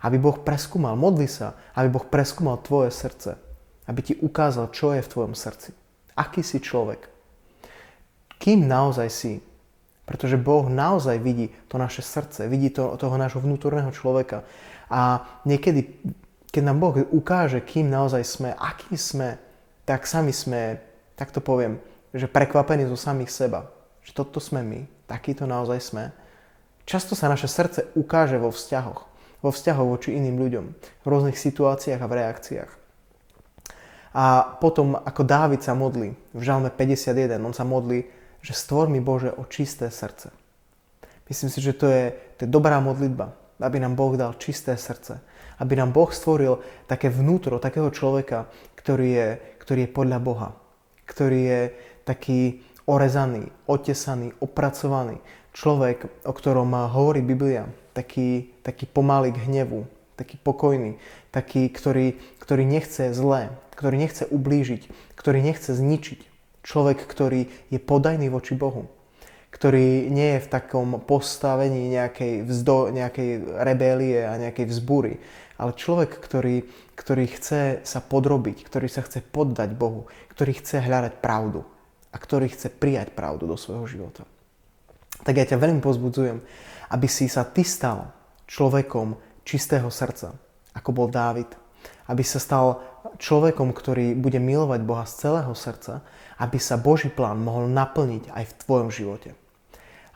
[0.00, 3.36] Aby Boh preskúmal, modli sa, aby Boh preskúmal tvoje srdce.
[3.84, 5.76] Aby ti ukázal, čo je v tvojom srdci.
[6.16, 7.08] Aký si človek.
[8.40, 9.32] Kým naozaj si.
[10.10, 14.42] Pretože Boh naozaj vidí to naše srdce, vidí to, toho nášho vnútorného človeka.
[14.90, 15.86] A niekedy,
[16.50, 19.38] keď nám Boh ukáže, kým naozaj sme, aký sme,
[19.86, 20.82] tak sami sme,
[21.14, 21.78] tak to poviem,
[22.10, 23.70] že prekvapení zo samých seba.
[24.02, 26.04] Že toto sme my, takýto naozaj sme.
[26.90, 29.06] Často sa naše srdce ukáže vo vzťahoch.
[29.46, 30.64] Vo vzťahoch voči iným ľuďom.
[30.74, 32.72] V rôznych situáciách a v reakciách.
[34.10, 38.10] A potom, ako Dávid sa modlí, v Žalme 51, on sa modlí,
[38.40, 40.32] že stvor mi Bože o čisté srdce.
[41.30, 42.10] Myslím si, že to je,
[42.40, 45.22] to je dobrá modlitba, aby nám Boh dal čisté srdce.
[45.60, 49.28] Aby nám Boh stvoril také vnútro takého človeka, ktorý je,
[49.62, 50.48] ktorý je podľa Boha.
[51.04, 51.60] Ktorý je
[52.08, 55.20] taký orezaný, otesaný, opracovaný.
[55.54, 59.86] Človek, o ktorom hovorí Biblia, taký, taký pomalý k hnevu,
[60.18, 60.98] taký pokojný,
[61.30, 66.29] taký, ktorý, ktorý nechce zlé, ktorý nechce ublížiť, ktorý nechce zničiť.
[66.60, 68.88] Človek, ktorý je podajný voči Bohu,
[69.50, 75.18] ktorý nie je v takom postavení nejakej, vzdo, nejakej rebélie a nejakej vzbúry,
[75.60, 76.64] ale človek, ktorý,
[76.96, 81.64] ktorý chce sa podrobiť, ktorý sa chce poddať Bohu, ktorý chce hľadať pravdu
[82.10, 84.24] a ktorý chce prijať pravdu do svojho života.
[85.20, 86.40] Tak ja ťa veľmi pozbudzujem,
[86.90, 88.16] aby si sa ty stal
[88.48, 90.32] človekom čistého srdca,
[90.72, 91.48] ako bol Dávid.
[92.10, 92.82] Aby sa stal
[93.22, 96.02] človekom, ktorý bude milovať Boha z celého srdca,
[96.40, 99.36] aby sa Boží plán mohol naplniť aj v tvojom živote.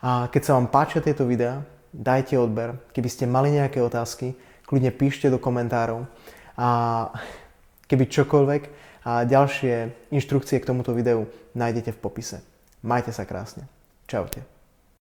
[0.01, 1.61] A keď sa vám páčia tieto videá,
[1.93, 2.81] dajte odber.
[2.91, 4.33] Keby ste mali nejaké otázky,
[4.65, 6.09] kľudne píšte do komentárov.
[6.57, 6.67] A
[7.85, 8.63] keby čokoľvek,
[9.05, 12.41] a ďalšie inštrukcie k tomuto videu nájdete v popise.
[12.81, 13.69] Majte sa krásne.
[14.09, 14.54] Čaute.